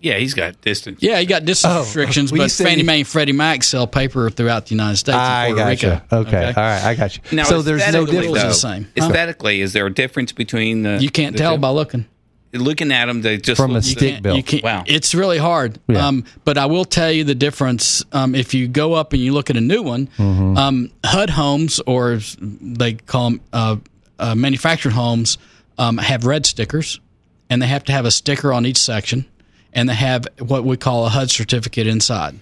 [0.00, 0.98] Yeah, he's got distance.
[1.00, 3.30] yeah, you got distance Oh, restrictions, well, you but said Fannie you- Mae and Freddie
[3.32, 5.16] Mac sell paper throughout the United States.
[5.16, 5.90] I and Puerto got you.
[5.90, 6.16] Rico.
[6.28, 6.46] Okay.
[6.48, 7.22] all right, I got you.
[7.36, 8.26] Now, so there's no difference.
[8.42, 8.84] Though, the same.
[8.98, 9.06] Huh?
[9.06, 10.98] Aesthetically, is there a difference between the?
[11.00, 11.60] You can't the tell two?
[11.60, 12.06] by looking.
[12.52, 13.22] Looking at them.
[13.22, 14.36] They just From a look- stick built.
[14.36, 14.84] You can't, Wow.
[14.86, 15.78] It's really hard.
[15.88, 16.06] Yeah.
[16.06, 18.04] Um, but I will tell you the difference.
[18.12, 20.56] Um, if you go up and you look at a new one, Mm-hmm.
[20.58, 23.76] um, HUD homes, or they call them uh,
[24.18, 25.38] uh, manufactured homes,
[25.78, 27.00] um, have red stickers,
[27.48, 29.24] and they have to have a sticker on each section,
[29.72, 32.38] and they have what we call a HUD certificate inside.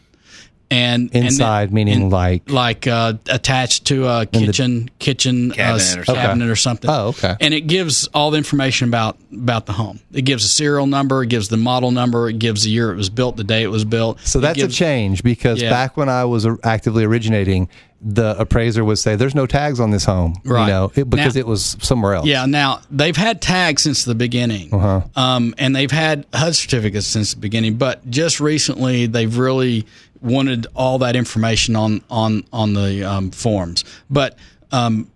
[0.72, 5.58] And and then- Inside, meaning in- like like uh, attached to a kitchen kitchen Cabinet
[5.58, 6.42] uh, or s- something.
[6.48, 6.90] or something.
[6.90, 7.34] Oh, okay.
[7.40, 9.98] And it gives all the information about about the home.
[10.12, 12.96] It gives a serial number, it gives the model number, it gives the year it
[12.96, 14.20] was built, the day it was built.
[14.20, 15.70] So It that's gives- a change because Yeah.
[15.70, 17.68] back when I was uh, actively originating,
[18.02, 20.62] the appraiser would say, "There's no tags on this home," Right.
[20.66, 22.26] you know, it, because Now- it was somewhere else.
[22.26, 25.00] Yeah, now they've had tags since the beginning, Uh-huh.
[25.16, 27.74] um, and they've had HUD certificates since the beginning.
[27.74, 29.84] But just recently, they've really
[30.22, 33.84] wanted all that information on on on the um, forms.
[34.08, 34.38] But
[34.72, 35.10] um,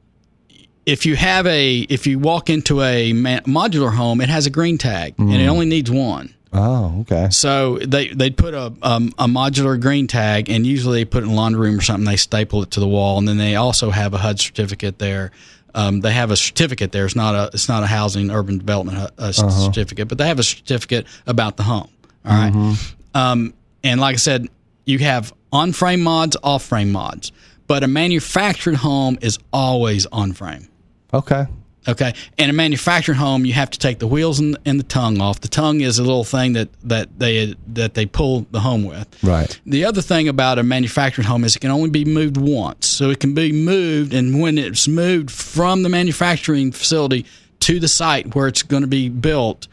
[0.86, 4.50] if you have a if you walk into a ma- modular home, it has a
[4.50, 5.40] green tag, and Mm.
[5.40, 6.34] it only needs one.
[6.52, 7.28] Oh, okay.
[7.30, 11.26] So they they put a um, a modular green tag, and usually they put it
[11.26, 12.04] in laundry room or something.
[12.04, 15.32] They staple it to the wall, and then they also have a HUD certificate there.
[15.74, 17.04] Um, they have a certificate there.
[17.06, 20.38] It's not a it's not a housing urban development uh, uh, certificate, but they have
[20.38, 21.88] a certificate about the home.
[22.24, 22.76] All right?
[23.14, 24.48] um, and like I said,
[24.85, 27.33] you have on frame mods, off frame mods,
[27.66, 30.68] but a manufactured home is always on frame.
[31.12, 31.47] Okay.
[31.87, 35.20] Okay, and a manufactured home, you have to take the wheels and, and the tongue
[35.20, 35.40] off.
[35.40, 39.07] The tongue is a little thing that that they that they pull the home with.
[39.23, 39.61] Right.
[39.66, 43.11] The other thing about a manufactured home is it can only be moved once, so
[43.11, 47.27] it can be moved, and when it's moved from the manufacturing facility
[47.61, 49.68] to the site where it's going to be built,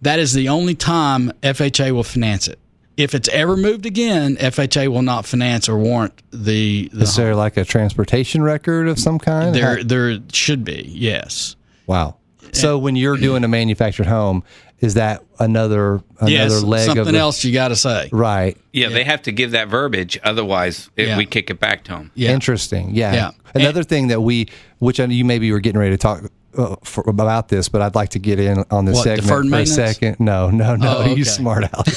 [0.00, 2.58] that is the only time FHA will finance it.
[2.96, 6.88] If it's ever moved again, FHA will not finance or warrant the.
[6.92, 9.54] the Is there like a transportation record of some kind?
[9.54, 11.56] there, How- there should be yes.
[11.86, 12.16] wow.
[12.54, 14.44] So when you're doing a manufactured home,
[14.80, 18.10] is that another another yes, leg something of the, else you got to say.
[18.12, 18.58] Right.
[18.72, 21.16] Yeah, they have to give that verbiage, otherwise it, Yeah.
[21.16, 22.10] we kick it back to them.
[22.14, 22.32] Yeah.
[22.32, 22.94] Interesting.
[22.94, 23.14] Yeah.
[23.14, 23.30] Yeah.
[23.54, 24.48] Another thing that we,
[24.80, 26.24] which I know you maybe were getting ready to talk
[26.56, 29.56] uh, for, about this, but I'd like to get in on this What, segment for
[29.56, 30.20] a second.
[30.20, 31.88] No, no, no, Oh, you smart out.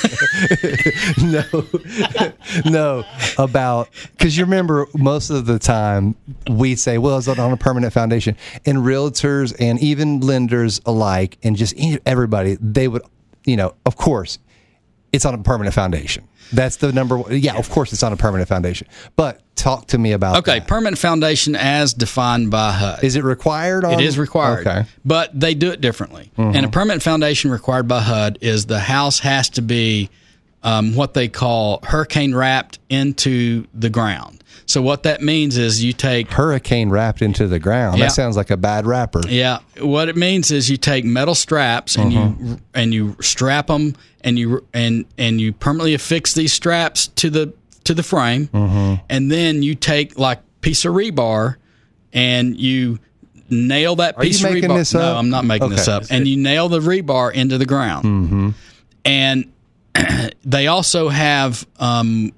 [1.22, 1.44] no,
[2.66, 3.04] no,
[3.38, 6.16] about because you remember most of the time
[6.50, 11.56] we say, well, it's on a permanent foundation, and realtors and even lenders alike, and
[11.56, 13.04] just everybody, they would,
[13.46, 14.40] you know, of course,
[15.12, 16.28] it's on a permanent foundation.
[16.54, 17.38] That's the number one.
[17.38, 18.88] Yeah, of course, it's not a permanent foundation.
[19.16, 20.68] But talk to me about Okay, that.
[20.68, 23.04] permanent foundation as defined by HUD.
[23.04, 23.84] Is it required?
[23.86, 24.68] On, It is required.
[24.68, 24.84] Okay.
[25.04, 26.32] But they do it differently.
[26.38, 30.10] And a permanent foundation required by HUD is the house has to be
[30.64, 34.44] um, what they call hurricane wrapped into the ground.
[34.68, 37.98] So what that means is you take Hurricane wrapped into the ground.
[37.98, 38.06] Yeah.
[38.06, 39.22] That sounds like a bad rapper.
[39.28, 42.54] yeah, what it means is you take metal straps and you mm-hmm.
[42.74, 47.54] and you strap them and you and and you permanently affix these straps to the
[47.84, 49.04] to the frame, mm-hmm.
[49.10, 51.58] and then you take like piece of rebar
[52.12, 53.00] and you
[53.50, 54.76] nail that Are piece of rebar.
[54.76, 55.16] this no.
[55.16, 56.06] I'm not making this up.
[56.10, 58.50] And you nail the rebar into the ground, mm-hmm.
[59.06, 59.52] and
[60.44, 62.32] they also have um,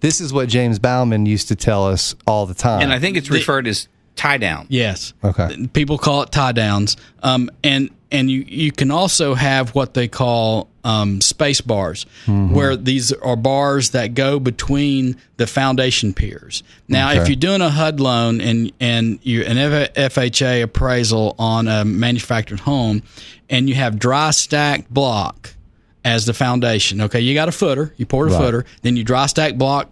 [0.00, 2.82] This is what James Bauman used to tell us all the time.
[2.82, 4.66] And I think it's referred as tie down.
[4.68, 5.12] Yes.
[5.24, 5.66] Okay.
[5.72, 6.96] People call it tie downs.
[7.22, 12.54] Um, and and you, you can also have what they call um, space bars, Mm-hmm.
[12.54, 16.64] where these are bars that go between the foundation piers.
[16.88, 19.56] Now, if you're doing a HUD loan and and you an
[19.94, 23.02] FHA appraisal on a manufactured home,
[23.48, 25.54] and you have dry stacked block
[26.04, 27.00] as the foundation.
[27.02, 28.40] Okay, you got a footer, you poured a Right.
[28.44, 29.90] footer, then you dry stack block,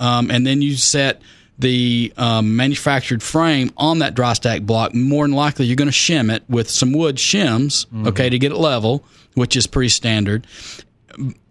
[0.00, 1.20] um, and then you set
[1.58, 4.92] the um, manufactured frame on that dry stack block.
[4.94, 8.50] More than likely, you're going to shim it with some wood shims, okay, to get
[8.50, 10.46] it level, which is pretty standard.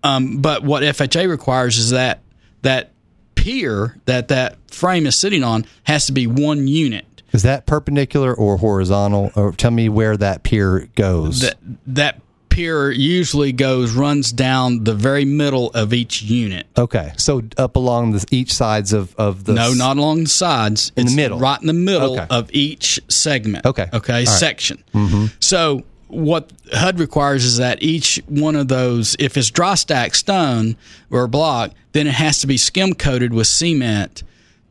[0.04, 2.20] Um, but what FHA requires is that
[2.64, 2.92] that
[3.36, 7.06] pier that that frame is sitting on has to be one unit.
[7.32, 9.32] Is that perpendicular or horizontal?
[9.36, 11.42] Or tell me where that pier goes.
[11.42, 11.56] that
[11.88, 12.20] that
[12.54, 16.68] pier usually goes runs down the very middle of each unit.
[16.78, 17.14] okay.
[17.18, 19.54] So up along the, each sides of, of the.
[19.54, 20.92] No, not along the sides.
[20.96, 21.40] In the middle.
[21.40, 22.28] right in the middle Okay.
[22.30, 23.66] of each segment.
[23.66, 23.88] Okay.
[23.94, 24.14] Okay.
[24.14, 24.28] Right.
[24.28, 24.84] Section.
[24.94, 25.26] Mm-hmm.
[25.40, 30.76] So what HUD requires is that each one of those, if it's dry stack stone
[31.10, 34.24] or block, then it has to be skim coated with cement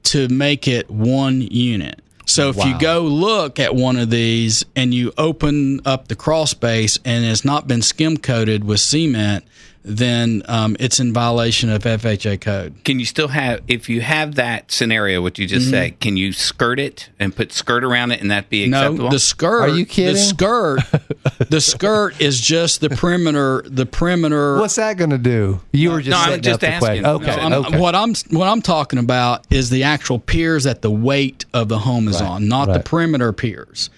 [0.04, 2.01] to make it one unit.
[2.32, 6.46] So if you go look at one of these and you open up the crawl
[6.46, 9.44] space and it's not been skim coated with cement,
[9.84, 12.74] then um, it's in violation of FHA code.
[12.84, 15.54] Can you still have, if you have that scenario, what you Mm-hmm.
[15.58, 19.04] just said, can you skirt it and put skirt around it and that be acceptable?
[19.06, 19.60] No, the skirt.
[19.62, 20.14] Are you kidding?
[20.14, 20.80] The skirt.
[21.50, 23.62] the skirt is just the perimeter.
[23.66, 24.58] The perimeter.
[24.58, 25.60] What's that going to do?
[25.72, 26.80] You were just No, I'm setting just up the asking.
[26.80, 27.02] question.
[27.02, 27.30] No, Okay.
[27.32, 27.78] I'm- okay.
[27.80, 31.78] What I'm what I'm talking about is the actual piers that the weight of the
[31.80, 33.90] home is on, not the perimeter piers.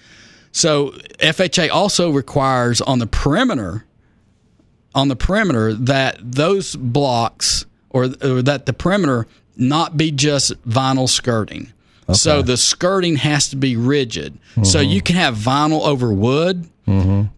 [0.51, 3.85] So FHA also requires on the perimeter,
[4.95, 11.07] on the perimeter that those blocks or, or that the perimeter not be just vinyl
[11.07, 11.71] skirting.
[12.13, 14.37] So the skirting has to be rigid.
[14.63, 14.89] So Mm-hmm.
[14.91, 16.69] you can have vinyl over wood,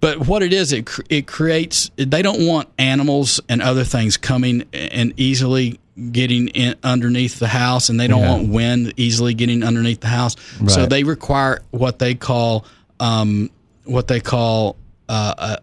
[0.02, 1.90] but what it is, it it creates.
[1.96, 5.80] They don't want animals and other things coming and easily
[6.12, 8.32] getting in underneath the house, and they don't Yeah.
[8.34, 10.36] want wind easily getting underneath the house.
[10.68, 12.66] So they require what they call
[13.00, 13.50] um,
[13.86, 14.76] what they call
[15.08, 15.58] uh, a,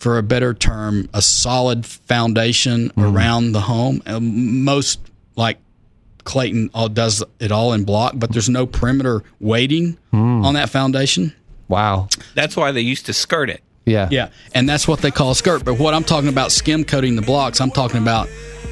[0.00, 3.02] for a better term, a solid foundation Mm-hmm.
[3.16, 4.02] around the home.
[4.06, 4.98] Um, most
[5.36, 5.58] like
[6.24, 10.44] Clayton all does it all in block, but there's no perimeter weighting Hmm.
[10.44, 11.32] on that foundation.
[11.68, 12.08] wow.
[12.34, 13.62] That's why they used to skirt it.
[13.86, 14.08] Yeah.
[14.10, 15.64] Yeah, and that's what they call a skirt.
[15.64, 18.28] But what I'm talking about, skim coating the blocks, I'm talking about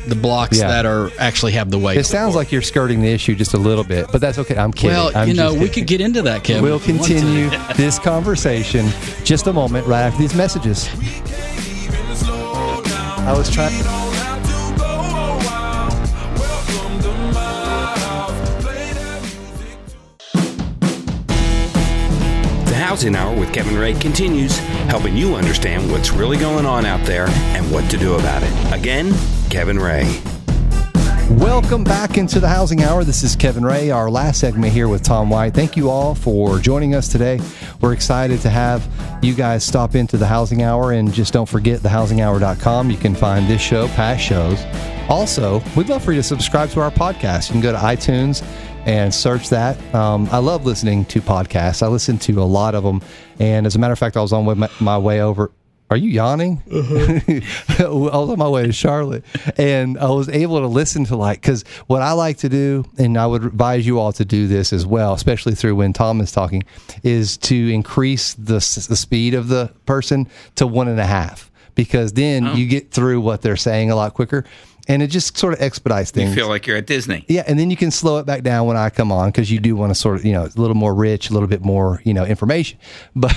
[0.06, 0.68] the blocks Yeah.
[0.68, 1.98] that are actually have the weight.
[1.98, 4.56] It sounds like you're skirting the issue just a little bit, but that's okay.
[4.56, 4.96] I'm kidding.
[4.96, 6.62] well, I'm you know, we could get into that, Kevin.
[6.62, 8.88] We'll continue this conversation
[9.24, 10.88] just a moment right after these messages.
[12.22, 14.07] I was trying.
[22.98, 24.58] Housing Hour with Kevin Ray continues,
[24.88, 28.74] helping you understand what's really going on out there and what to do about it.
[28.74, 29.14] Again,
[29.50, 30.20] Kevin Ray.
[31.30, 33.04] Welcome back into the Housing Hour.
[33.04, 35.54] This is Kevin Ray, our last segment here with Tom White.
[35.54, 37.38] Thank you all for joining us today.
[37.80, 38.84] We're excited to have
[39.22, 42.90] you guys stop into the Housing Hour and just don't forget thehousinghour.com.
[42.90, 44.60] You can find this show, past shows.
[45.08, 47.48] Also, we'd love for you to subscribe to our podcast.
[47.48, 48.44] You can go to iTunes
[48.86, 49.76] and search that.
[49.94, 51.82] Um, I love listening to podcasts.
[51.82, 53.02] I listen to a lot of them.
[53.38, 55.50] And as a matter of fact, I was on my, my way over
[55.90, 56.62] are you yawning?
[56.70, 59.24] I was on my way to Charlotte
[59.56, 63.16] and I was able to listen to like, because what I like to do, and
[63.16, 66.30] I would advise you all to do this as well, especially through when Tom is
[66.30, 66.64] talking,
[67.02, 68.56] is to increase the,
[68.88, 73.20] the speed of the person to one and a half because then you get through
[73.20, 74.44] what they're saying a lot quicker
[74.88, 76.30] and it just sort of expedites things.
[76.30, 77.24] You feel like you're at Disney.
[77.28, 79.60] Yeah, and then you can slow it back down when I come on because you
[79.60, 82.00] do want to sort of, you know, a little more rich, a little bit more,
[82.04, 82.78] you know, information.
[83.14, 83.34] But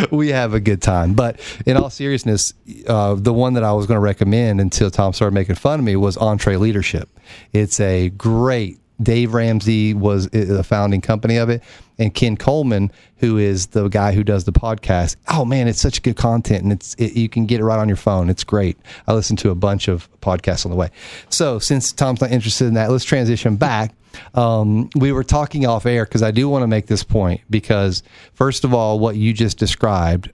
[0.10, 1.14] we have a good time.
[1.14, 2.52] But in all seriousness,
[2.86, 5.84] uh, the one that I was going to recommend until Tom started making fun of
[5.84, 7.06] me was EntreLeadership.
[7.52, 8.78] It's a great.
[9.02, 11.62] Dave Ramsey was the founding company of it,
[11.98, 15.16] and Ken Coleman, who is the guy who does the podcast.
[15.28, 17.88] Oh man, it's such good content, and it's it, you can get it right on
[17.88, 18.30] your phone.
[18.30, 18.78] It's great.
[19.06, 20.90] I listened to a bunch of podcasts on the way.
[21.28, 23.94] So since Tom's not interested in that, let's transition back.
[24.34, 28.04] Um, we were talking off air because I do want to make this point because
[28.34, 30.30] first of all, what you just described,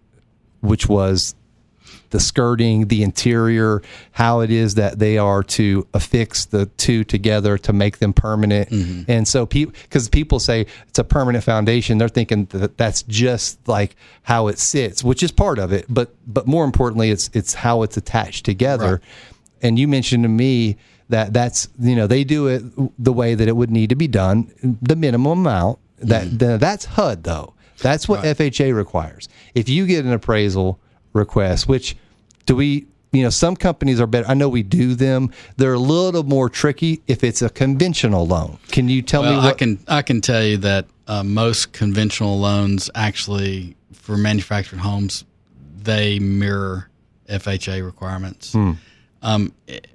[0.60, 1.34] which was
[2.10, 7.56] the skirting, the interior, how it is that they are to affix the two together
[7.58, 8.68] to make them permanent.
[8.70, 9.10] Mm-hmm.
[9.10, 13.66] And so people, because people say it's a permanent foundation, they're thinking that that's just
[13.68, 15.86] like how it sits, which is part of it.
[15.88, 19.00] But but more importantly, it's it's how it's attached together.
[19.62, 20.76] And you mentioned to me
[21.10, 22.62] that that's you know they do it
[22.98, 24.52] the way that it would need to be done,
[24.82, 25.78] the minimum amount.
[25.98, 26.36] That mm-hmm.
[26.38, 27.54] then that's HUD though.
[27.78, 29.28] That's what FHA requires.
[29.54, 30.78] If you get an appraisal
[31.12, 31.96] request, which
[32.46, 34.26] do we, you know, some companies are better.
[34.28, 35.30] I know we do them.
[35.56, 38.58] They're a little more tricky if it's a conventional loan.
[38.68, 39.44] Can you tell me what?
[39.44, 45.24] I can I can tell you that uh, most conventional loans actually for manufactured homes
[45.82, 46.88] they mirror
[47.28, 48.52] FHA requirements.
[48.52, 48.72] Hmm.
[49.22, 49.86] Um, it-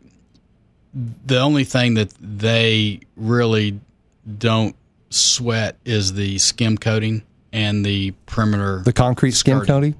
[1.25, 3.79] the only thing that they really
[4.37, 4.75] don't
[5.09, 8.81] sweat is the skim coating and the perimeter.
[8.85, 9.95] the concrete skim coating.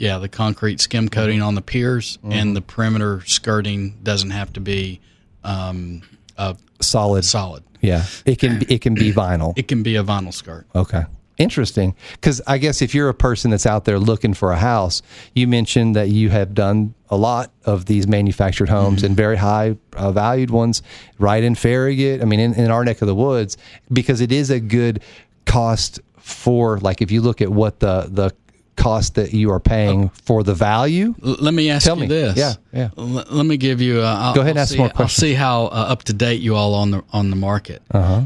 [0.00, 2.32] Yeah, the concrete skim coating on the piers Mm-hmm.
[2.32, 5.00] and the perimeter skirting doesn't have to be
[5.44, 6.02] um,
[6.38, 7.24] uh, Solid.
[7.24, 7.62] solid.
[7.82, 9.52] Yeah, it can be, it can be vinyl.
[9.56, 10.66] It can be a vinyl skirt.
[10.74, 11.02] Okay.
[11.38, 11.94] Interesting.
[12.12, 15.00] Because I guess if you're a person that's out there looking for a house,
[15.34, 19.76] you mentioned that you have done a lot of these manufactured homes and very high
[19.94, 20.82] uh, valued ones
[21.18, 22.20] right in Farragut.
[22.20, 23.56] I mean, in, in our neck of the woods,
[23.90, 25.02] because it is a good
[25.46, 28.30] cost for, like, if you look at what the, the
[28.80, 31.14] cost that you are paying for the value.
[31.20, 32.06] Let me ask Tell you me.
[32.08, 32.36] this.
[32.36, 32.88] Yeah, yeah.
[32.96, 34.00] L- let me give you.
[34.00, 35.20] Uh, I'll, Go ahead and I'll ask see, more I'll questions.
[35.20, 37.82] see how uh, up to date you all on the on the market.
[37.92, 38.22] Uh Uh-huh.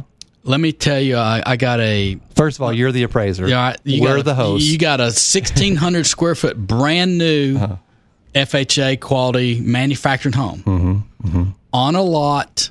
[0.47, 2.19] Let me tell you, I, I got a.
[2.37, 3.49] First of all, you're the appraiser.
[3.49, 4.65] Yeah, you We're got the host.
[4.67, 7.77] You got a sixteen hundred square foot brand new Uh-huh.
[8.35, 12.71] FHA quality manufactured home Mm-hmm, on a lot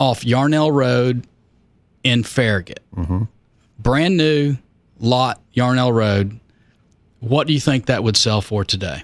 [0.00, 1.26] off Yarnell Road
[2.02, 2.80] in Farragut.
[2.96, 3.24] Mm-hmm.
[3.78, 4.56] Brand new
[4.98, 6.40] lot, Yarnell Road.
[7.20, 9.02] What do you think that would sell for today?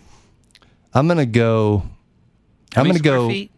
[0.92, 1.84] I'm going to go.
[2.74, 3.28] How I'm many going to square go.
[3.28, 3.50] feet?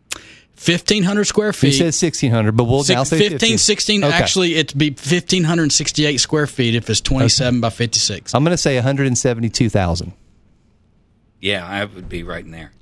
[0.64, 1.68] 1,500 square feet.
[1.68, 3.58] He said 1600, but we'll now Six, say 15, 15.
[3.58, 4.04] 16.
[4.04, 4.14] Okay.
[4.14, 8.34] Actually, it'd be 1,568 square feet if it's 27 by 56.
[8.34, 10.12] I'm going to say 172,000.
[11.40, 12.72] Yeah, I would be right in there.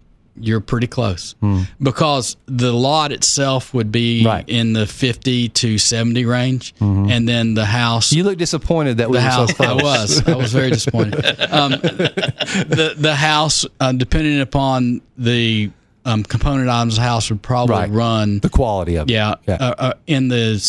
[0.41, 1.35] You're pretty close
[1.81, 4.27] because the lot itself would be Hmm.
[4.27, 4.45] Right.
[4.49, 8.13] in the 50 to 70 range, and then the house.
[8.13, 9.57] You look disappointed that we the were house.
[9.57, 9.65] so.
[9.65, 10.27] I was.
[10.27, 11.15] I was very disappointed.
[11.55, 15.71] Um, the the house, uh, depending upon the
[16.05, 17.91] um, component items, the house would probably Right.
[17.91, 18.41] run.
[18.41, 19.13] The quality of it.
[19.13, 19.55] Yeah, Yeah.
[19.61, 20.61] Uh, uh, in the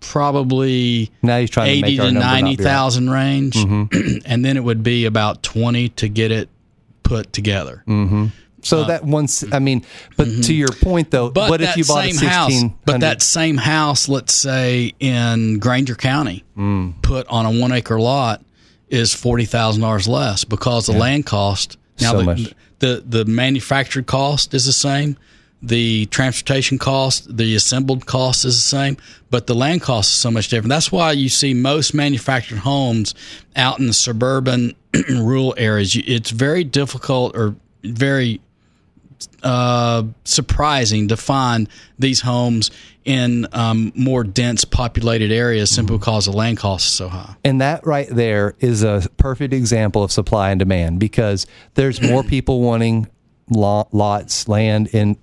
[0.00, 2.56] probably Now he's trying eighty to be ninety.
[2.56, 3.08] Mm-hmm.
[3.10, 3.56] range,
[4.26, 6.48] and then it would be about twenty to get it
[7.02, 7.82] put together.
[8.62, 9.84] So that once, I mean,
[10.16, 11.34] but to your point though, Uh, mm-hmm.
[11.34, 12.52] But what if you bought a house,
[12.84, 17.00] but that same house, let's say in Grainger County, Mm.
[17.02, 18.42] put on a one acre lot,
[18.88, 21.76] is forty thousand dollars less because the land cost.
[22.00, 25.16] Now So the, the the manufactured cost is the same,
[25.62, 28.96] the transportation cost, the assembled cost is the same,
[29.30, 30.70] but the land cost is so much different.
[30.70, 33.14] That's why you see most manufactured homes
[33.56, 34.74] out in the suburban
[35.08, 35.94] rural areas.
[35.96, 37.54] It's very difficult or
[37.84, 38.40] very
[39.42, 41.68] uh, surprising to find
[41.98, 42.70] these homes
[43.04, 47.34] in um, more dense populated areas simply because the land cost is so high.
[47.44, 52.22] And that right there is a perfect example of supply and demand because there's more
[52.24, 53.08] people wanting
[53.48, 55.16] lots, land in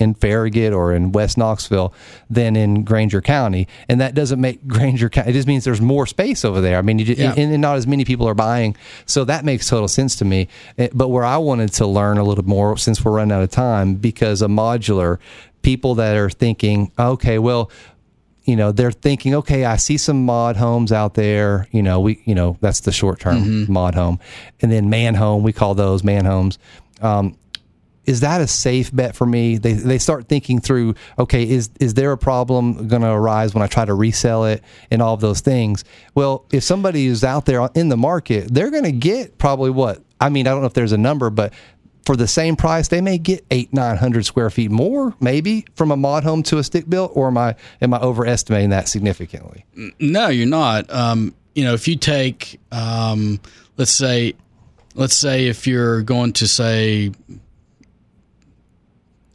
[0.00, 1.92] in Farragut or in West Knoxville
[2.28, 5.30] than in Grainger County, and that doesn't make Grainger County.
[5.30, 6.78] It just means there's more space over there.
[6.78, 7.34] I mean, you just, Yeah.
[7.36, 8.76] and, and not as many people are buying,
[9.06, 10.48] so that makes total sense to me.
[10.78, 13.50] Eh, But where I wanted to learn a little more, since we're running out of
[13.50, 15.18] time, because a modular,
[15.62, 17.70] people that are thinking, okay, well
[18.46, 21.68] you know they're thinking, okay, I see some mod homes out there.
[21.72, 24.18] You know, we you know that's the short term mod home,
[24.62, 25.42] and then man home.
[25.42, 26.58] We call those man homes.
[27.02, 27.36] Um,
[28.06, 29.58] is that a safe bet for me?
[29.58, 33.62] They they start thinking through, okay, is is there a problem going to arise when
[33.62, 35.84] I try to resell it and all of those things?
[36.14, 40.02] Well, if somebody is out there in the market, they're going to get probably what
[40.20, 40.46] I mean.
[40.46, 41.52] I don't know if there's a number, but
[42.06, 45.90] for the same price, they may get eight nine hundred square feet more, maybe from
[45.90, 47.12] a mod home to a stick built.
[47.14, 49.64] Or am I am I overestimating that significantly?
[49.98, 50.90] No, you're not.
[50.90, 53.40] Um, you know, if you take, um,
[53.76, 54.34] let's say,
[54.94, 57.12] let's say if you're going to say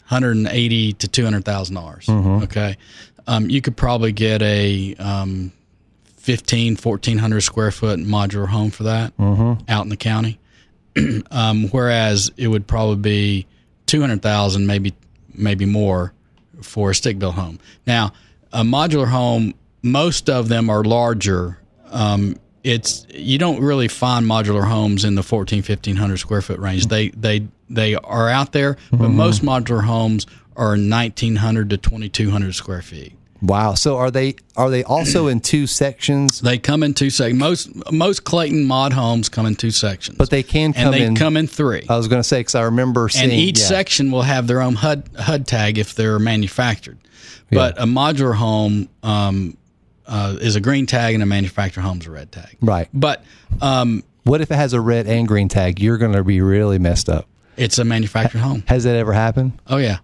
[0.08, 2.08] 180 to 200 thousand dollars,
[2.44, 2.78] okay,
[3.28, 5.52] um, you could probably get a um,
[6.18, 9.14] 15, 1400 square foot modular home for that
[9.68, 10.40] out in the county.
[11.32, 13.48] um, whereas it would probably be
[13.88, 14.94] 200,000, maybe,
[15.34, 16.14] maybe more
[16.62, 17.60] for a stick built home.
[17.86, 18.14] Now,
[18.54, 19.54] a modular home,
[19.84, 21.60] most of them are larger.
[21.92, 26.88] Um, it's you don't really find modular homes in the 14 1500 square foot range
[26.88, 30.26] they they they are out there but most modular homes
[30.58, 33.74] are 1900 to 2200 square feet Wow.
[33.74, 36.40] So are they are they also in two sections?
[36.42, 40.30] they come in two sections most most clayton mod homes come in two sections But
[40.30, 41.16] they can come and they in.
[41.16, 43.66] come in three I was going to say because I remember seeing and each yeah.
[43.66, 46.98] section will have their own HUD HUD tag if they're manufactured.
[47.52, 49.56] But a modular home um,
[50.08, 52.58] uh, is a green tag, and a manufactured home is a red tag.
[52.62, 52.88] Right.
[52.94, 53.24] But
[53.62, 55.80] um, What if it has a red and green tag?
[55.80, 57.28] You're going to be really messed up.
[57.58, 58.64] it's a manufactured home.
[58.68, 59.60] Has that ever happened?
[59.68, 59.98] Oh yeah.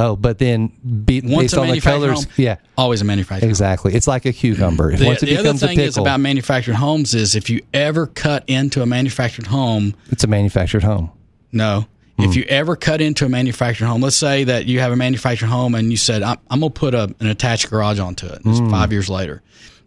[0.00, 0.68] Oh, but then
[1.04, 3.50] be, Once based a on the manufactured colors, home, yeah, always a manufactured home.
[3.50, 3.94] exactly.
[3.94, 4.96] It's like a cucumber.
[4.96, 7.62] The, Once it the other becomes a thing is about manufactured homes is if you
[7.74, 11.10] ever cut into a manufactured home, it's a manufactured home.
[11.52, 11.86] no.
[12.18, 15.46] If you ever cut into a manufactured home, let's say that you have a manufactured
[15.46, 18.40] home and you said, I'm, I'm going to put a, an attached garage onto it.
[18.44, 18.70] It's mm.
[18.70, 19.40] five years later.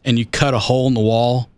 [0.05, 1.49] And you cut a hole in the wall.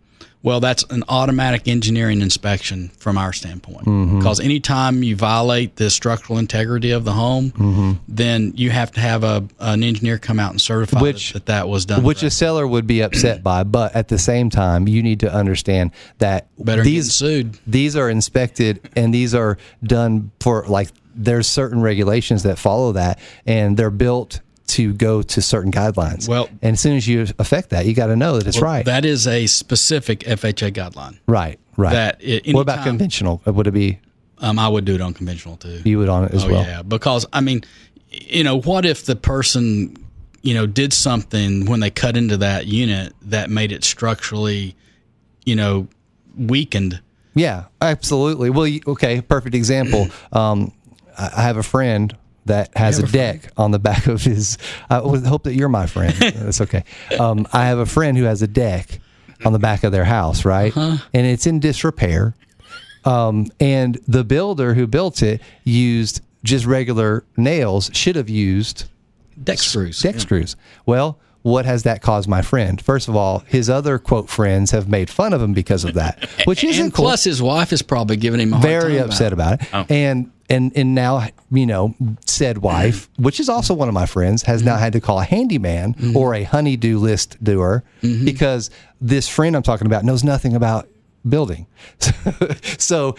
[0.44, 3.86] Well, that's an automatic engineering inspection from our standpoint.
[3.86, 4.18] Mm-hmm.
[4.18, 7.92] Because anytime you violate the structural integrity of the home, mm-hmm.
[8.06, 11.66] then you have to have a, an engineer come out and certify Which- that, that
[11.66, 12.02] was done.
[12.02, 13.64] which a seller would be upset by.
[13.64, 17.58] But at the same time, you need to understand that better these sued.
[17.66, 23.18] these are inspected and these are done for like there's certain regulations that follow that,
[23.46, 26.28] and they're built to go to certain guidelines.
[26.28, 28.84] Well- and as soon as you affect that, you got to know that it's right.
[28.84, 31.18] That is a specific FHA guideline.
[31.26, 31.58] right.
[31.76, 31.92] Right.
[31.92, 33.42] that i- what about conventional?
[33.46, 33.98] Would it be
[34.38, 35.80] Um, I would do it on conventional too.
[35.84, 36.62] you would on it as oh well?
[36.62, 37.62] yeah, because I mean,
[38.10, 39.96] you know, what if the person,
[40.42, 44.76] you know, did something when they cut into that unit that made it structurally,
[45.44, 45.88] you know,
[46.38, 47.00] weakened?
[47.34, 48.50] Yeah, absolutely.
[48.50, 50.08] Well, okay, perfect example.
[50.32, 50.72] Um,
[51.18, 54.58] I have a friend that has a, deck on the back of his.
[54.90, 56.14] I hope that you're my friend.
[56.20, 56.84] That's okay.
[57.18, 59.00] Um, I have a friend who has a deck
[59.44, 60.74] on the back of their house, right?
[60.76, 62.34] And it's in disrepair.
[63.04, 67.90] Um, and the builder who built it used just regular nails.
[67.92, 68.84] Should have used
[69.42, 70.00] Deck screws.
[70.00, 70.56] deck screws.
[70.86, 72.80] Well, what has that caused my friend?
[72.80, 76.26] First of all, his other quote friends have made fun of him because of that,
[76.46, 79.06] which isn't and cool plus, his wife is probably giving him a hard very time
[79.06, 79.68] upset about it.
[79.68, 79.94] about it.
[79.94, 81.94] And and and now you know
[82.26, 84.68] said wife, which is also one of my friends, has Mm-hmm.
[84.70, 88.24] now had to call a handyman or a honeydew list doer Mm-hmm.
[88.24, 88.70] because
[89.00, 90.88] this friend I'm talking about knows nothing about
[91.28, 91.66] building.
[92.78, 93.12] so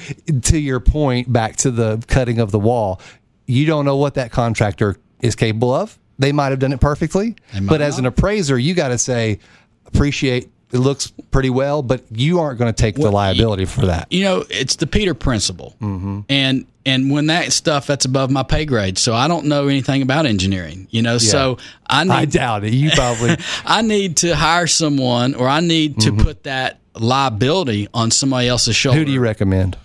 [0.43, 3.01] to your point, back to the cutting of the wall,
[3.47, 5.97] you don't know what that contractor is capable of.
[6.19, 9.39] They might have done it perfectly, but as an appraiser, you got to say
[9.87, 10.49] appreciate.
[10.75, 14.11] It looks pretty well, but you aren't going to take the Well, liability for that.
[14.11, 16.21] you know, it's the Peter principle, mm-hmm.
[16.29, 20.01] and and when that stuff that's above my pay grade, so I don't know anything
[20.01, 20.87] about engineering.
[20.91, 21.57] You know, so
[21.87, 22.73] I need I doubt it.
[22.73, 28.11] You probably I need to hire someone, or I need to put that liability on
[28.11, 28.99] somebody else's shoulder.
[28.99, 29.77] Who do you recommend?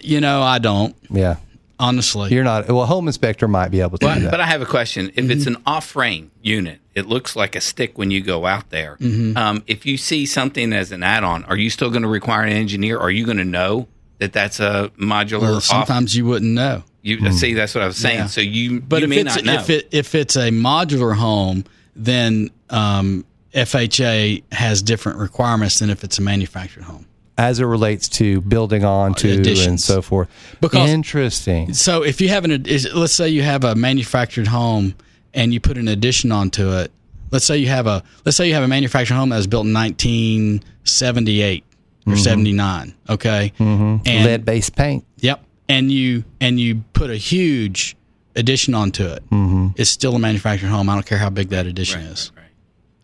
[0.00, 1.36] You know, I don't Yeah,
[1.82, 2.32] honestly.
[2.32, 2.68] you're not.
[2.68, 4.30] Well, a home inspector might be able to do But, that.
[4.30, 5.10] but I have a question.
[5.14, 5.56] If it's Mm-hmm.
[5.56, 8.96] an off-frame unit, it looks like a stick when you go out there.
[9.00, 9.36] Mm-hmm.
[9.36, 12.52] Um, if you see something as an add-on, are you still going to require an
[12.52, 12.98] engineer?
[12.98, 15.40] Are you going to know that that's a modular?
[15.42, 16.84] well, off- sometimes you wouldn't know.
[17.02, 18.18] you see, that's what I was saying.
[18.18, 18.26] Yeah.
[18.26, 19.54] So you, But you if may it's not know.
[19.54, 21.64] if it if it's a modular home,
[21.96, 23.24] then um,
[23.54, 27.06] FHA has different requirements than if it's a manufactured home.
[27.38, 29.32] As it relates to building on to
[29.66, 30.28] and so forth.
[30.60, 31.72] Because- Interesting.
[31.74, 32.64] So if you have an,
[32.94, 34.94] let's say you have a manufactured home
[35.34, 36.92] and you put an addition onto it.
[37.30, 39.64] Let's say you have a, let's say you have a manufactured home that was built
[39.66, 41.64] in 1978
[42.06, 42.94] or 79.
[43.08, 43.52] Okay.
[43.58, 45.04] And Lead based paint.
[45.18, 45.42] Yep.
[45.68, 47.96] And you and you put a huge
[48.36, 49.22] addition onto it.
[49.30, 49.68] Mm-hmm.
[49.76, 50.88] It's still a manufactured home.
[50.90, 52.30] I don't care how big that addition is.
[52.36, 52.41] Right.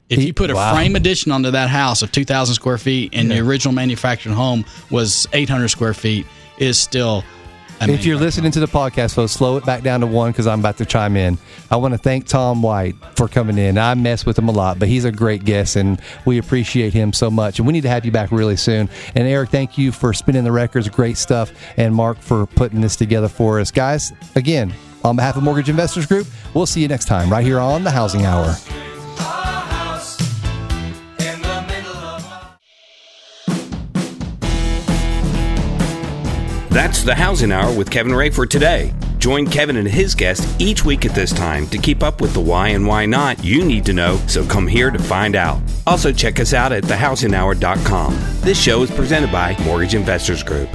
[0.09, 0.75] If you put a Wow.
[0.75, 5.27] frame addition onto that house of 2,000 square feet and the original manufactured home was
[5.33, 6.27] 800 square feet,
[6.59, 7.25] is still.
[7.81, 10.59] If you're listening to the podcast, folks, slow it back down to one because I'm
[10.59, 11.39] about to chime in.
[11.71, 13.79] I want to thank Tom White for coming in.
[13.79, 17.13] I mess with him a lot, but he's a great guest, and we appreciate him
[17.13, 17.59] so much.
[17.61, 18.89] And we need to have you back really soon.
[19.15, 20.89] And Eric, thank you for spinning the records.
[20.89, 21.53] Great stuff.
[21.77, 23.71] And Mark for putting this together for us.
[23.71, 27.61] Guys, again, on behalf of Mortgage Investors Group, we'll see you next time right here
[27.61, 28.57] on the Housing Hour.
[36.79, 38.95] That's the Housing Hour with Kevin Ray for today.
[39.19, 42.41] Join Kevin and his guest each week at this time to keep up with the
[42.41, 45.61] why and why not you need to know, so come here to find out.
[45.89, 48.17] Also, check us out at thehousinghour.com.
[48.43, 50.69] This show is presented by Mortgage Investors Group.